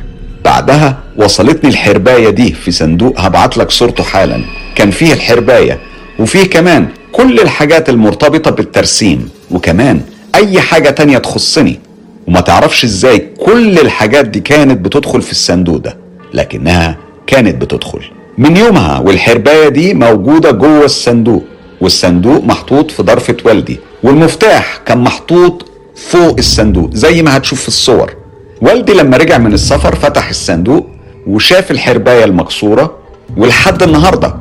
بعدها 0.44 0.98
وصلتني 1.16 1.70
الحرباية 1.70 2.30
دي 2.30 2.52
في 2.52 2.70
صندوق 2.70 3.20
هبعت 3.20 3.58
لك 3.58 3.70
صورته 3.70 4.04
حالا. 4.04 4.40
كان 4.74 4.90
فيه 4.90 5.12
الحرباية 5.12 5.78
وفيه 6.18 6.44
كمان 6.44 6.88
كل 7.12 7.40
الحاجات 7.40 7.88
المرتبطة 7.88 8.50
بالترسيم 8.50 9.28
وكمان 9.50 10.00
أي 10.34 10.60
حاجة 10.60 10.90
تانية 10.90 11.18
تخصني. 11.18 11.80
وما 12.26 12.40
تعرفش 12.40 12.84
إزاي 12.84 13.18
كل 13.18 13.78
الحاجات 13.78 14.24
دي 14.24 14.40
كانت 14.40 14.80
بتدخل 14.80 15.22
في 15.22 15.32
الصندوق 15.32 15.76
ده. 15.76 16.05
لكنها 16.36 16.96
كانت 17.26 17.62
بتدخل. 17.62 18.00
من 18.38 18.56
يومها 18.56 18.98
والحرباية 18.98 19.68
دي 19.68 19.94
موجودة 19.94 20.50
جوه 20.50 20.84
الصندوق 20.84 21.44
والصندوق 21.80 22.44
محطوط 22.44 22.90
في 22.90 23.02
ضرفة 23.02 23.36
والدي 23.44 23.78
والمفتاح 24.02 24.76
كان 24.86 24.98
محطوط 24.98 25.66
فوق 25.96 26.34
الصندوق 26.38 26.94
زي 26.94 27.22
ما 27.22 27.36
هتشوف 27.36 27.60
في 27.60 27.68
الصور. 27.68 28.14
والدي 28.62 28.92
لما 28.92 29.16
رجع 29.16 29.38
من 29.38 29.52
السفر 29.52 29.94
فتح 29.94 30.28
الصندوق 30.28 30.86
وشاف 31.26 31.70
الحرباية 31.70 32.24
المكسورة 32.24 32.96
ولحد 33.36 33.82
النهاردة 33.82 34.36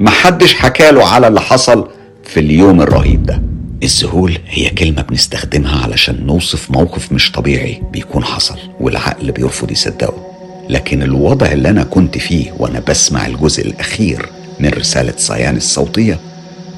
محدش 0.00 0.54
حكاله 0.54 1.06
على 1.08 1.28
اللي 1.28 1.40
حصل 1.40 1.88
في 2.24 2.40
اليوم 2.40 2.80
الرهيب 2.80 3.22
ده. 3.22 3.42
الذهول 3.82 4.38
هي 4.48 4.70
كلمة 4.70 5.02
بنستخدمها 5.02 5.82
علشان 5.84 6.26
نوصف 6.26 6.70
موقف 6.70 7.12
مش 7.12 7.32
طبيعي 7.32 7.82
بيكون 7.92 8.24
حصل 8.24 8.56
والعقل 8.80 9.32
بيرفض 9.32 9.70
يصدقه. 9.70 10.33
لكن 10.70 11.02
الوضع 11.02 11.52
اللي 11.52 11.68
أنا 11.70 11.84
كنت 11.84 12.18
فيه 12.18 12.52
وأنا 12.58 12.80
بسمع 12.88 13.26
الجزء 13.26 13.66
الأخير 13.66 14.28
من 14.60 14.68
رسالة 14.68 15.14
صيان 15.16 15.56
الصوتية 15.56 16.18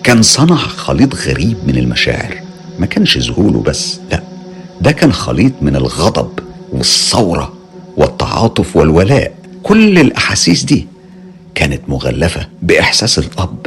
كان 0.02 0.22
صنع 0.22 0.56
خليط 0.56 1.14
غريب 1.14 1.56
من 1.66 1.76
المشاعر. 1.78 2.40
ما 2.78 2.86
كانش 2.86 3.18
ذهول 3.18 3.56
وبس 3.56 4.00
لا 4.12 4.22
ده 4.80 4.92
كان 4.92 5.12
خليط 5.12 5.52
من 5.60 5.76
الغضب 5.76 6.30
والثورة 6.72 7.52
والتعاطف 7.96 8.76
والولاء. 8.76 9.32
كل 9.62 9.98
الأحاسيس 9.98 10.64
دي 10.64 10.86
كانت 11.54 11.80
مغلفة 11.88 12.48
بإحساس 12.62 13.18
الأب 13.18 13.66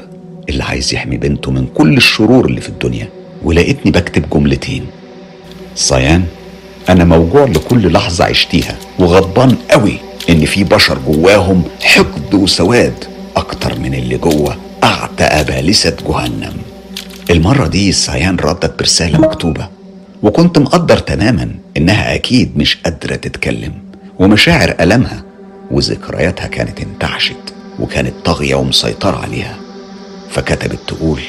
اللي 0.49 0.63
عايز 0.63 0.93
يحمي 0.93 1.17
بنته 1.17 1.51
من 1.51 1.67
كل 1.67 1.97
الشرور 1.97 2.45
اللي 2.45 2.61
في 2.61 2.69
الدنيا. 2.69 3.09
ولقيتني 3.43 3.91
بكتب 3.91 4.29
جملتين. 4.29 4.85
صيان 5.75 6.23
أنا 6.89 7.03
موجوع 7.03 7.43
لكل 7.45 7.91
لحظة 7.93 8.25
عشتيها 8.25 8.75
وغضبان 8.99 9.55
قوي 9.71 9.97
إن 10.29 10.45
في 10.45 10.63
بشر 10.63 10.97
جواهم 11.07 11.63
حقد 11.81 12.33
وسواد 12.33 13.05
أكتر 13.35 13.79
من 13.79 13.93
اللي 13.93 14.17
جوه 14.17 14.57
أعتى 14.83 15.43
بالسة 15.47 15.97
جهنم. 16.07 16.53
المرة 17.29 17.67
دي 17.67 17.91
صيان 17.91 18.35
ردت 18.35 18.79
برسالة 18.79 19.19
مكتوبة 19.19 19.67
وكنت 20.23 20.59
مقدر 20.59 20.97
تماما 20.97 21.49
إنها 21.77 22.15
أكيد 22.15 22.57
مش 22.57 22.77
قادرة 22.85 23.15
تتكلم 23.15 23.73
ومشاعر 24.19 24.75
ألمها 24.81 25.23
وذكرياتها 25.71 26.47
كانت 26.47 26.79
انتعشت 26.79 27.53
وكانت 27.79 28.13
طاغية 28.25 28.55
ومسيطرة 28.55 29.17
عليها. 29.17 29.55
فكتبت 30.31 30.79
تقول 30.87 31.21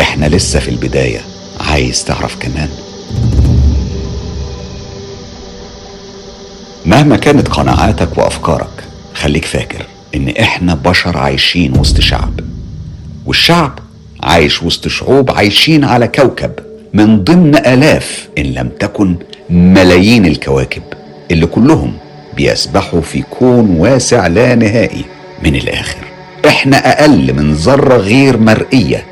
إحنا 0.00 0.26
لسه 0.26 0.60
في 0.60 0.68
البداية 0.70 1.20
عايز 1.60 2.04
تعرف 2.04 2.36
كمان 2.40 2.68
مهما 6.86 7.16
كانت 7.16 7.48
قناعاتك 7.48 8.18
وأفكارك 8.18 8.84
خليك 9.14 9.44
فاكر 9.44 9.86
إن 10.14 10.28
إحنا 10.40 10.74
بشر 10.74 11.18
عايشين 11.18 11.78
وسط 11.78 12.00
شعب. 12.00 12.40
والشعب 13.26 13.78
عايش 14.22 14.62
وسط 14.62 14.88
شعوب 14.88 15.30
عايشين 15.30 15.84
على 15.84 16.08
كوكب 16.08 16.50
من 16.94 17.24
ضمن 17.24 17.56
آلاف 17.56 18.28
إن 18.38 18.44
لم 18.44 18.68
تكن 18.80 19.16
ملايين 19.50 20.26
الكواكب 20.26 20.82
اللي 21.30 21.46
كلهم 21.46 21.92
بيسبحوا 22.36 23.00
في 23.00 23.22
كون 23.30 23.70
واسع 23.70 24.26
لا 24.26 24.54
نهائي 24.54 25.04
من 25.42 25.56
الآخر. 25.56 25.98
إحنا 26.46 26.76
أقل 26.92 27.34
من 27.34 27.52
ذرة 27.54 27.96
غير 27.96 28.36
مرئية 28.36 29.04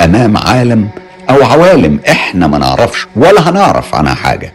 أمام 0.00 0.36
عالم 0.36 0.88
أو 1.30 1.42
عوالم 1.44 1.98
إحنا 2.08 2.46
ما 2.46 2.58
نعرفش 2.58 3.06
ولا 3.16 3.50
هنعرف 3.50 3.94
عنها 3.94 4.14
حاجة. 4.14 4.52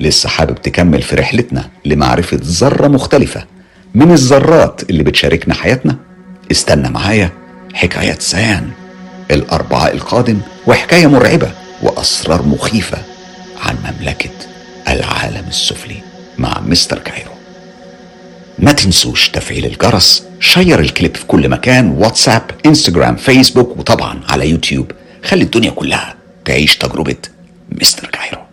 لسه 0.00 0.28
حابب 0.28 0.62
تكمل 0.62 1.02
في 1.02 1.16
رحلتنا 1.16 1.70
لمعرفة 1.84 2.38
ذرة 2.42 2.88
مختلفة 2.88 3.44
من 3.94 4.12
الذرات 4.12 4.90
اللي 4.90 5.02
بتشاركنا 5.02 5.54
حياتنا. 5.54 5.96
استنى 6.50 6.88
معايا 6.90 7.30
حكاية 7.74 8.16
سيان 8.18 8.70
الأربعاء 9.30 9.94
القادم 9.94 10.40
وحكاية 10.66 11.06
مرعبة 11.06 11.50
وأسرار 11.82 12.42
مخيفة 12.42 12.98
عن 13.62 13.76
مملكة 13.76 14.30
العالم 14.88 15.44
السفلي 15.48 15.96
مع 16.38 16.60
Mister 16.60 16.98
Cairo. 16.98 17.30
ما 18.58 18.72
تنسوش 18.72 19.28
تفعيل 19.28 19.66
الجرس 19.66 20.24
share 20.40 20.80
الكليب 20.80 21.16
في 21.16 21.26
كل 21.26 21.48
مكان 21.48 21.90
واتساب 21.90 22.50
إنستجرام 22.66 23.16
فيسبوك 23.16 23.76
وطبعا 23.78 24.20
على 24.28 24.50
يوتيوب. 24.50 24.92
خلي 25.24 25.42
الدنيا 25.44 25.70
كلها 25.70 26.14
تعيش 26.44 26.76
تجربة 26.76 27.16
Mister 27.72 28.08
Cairo. 28.08 28.43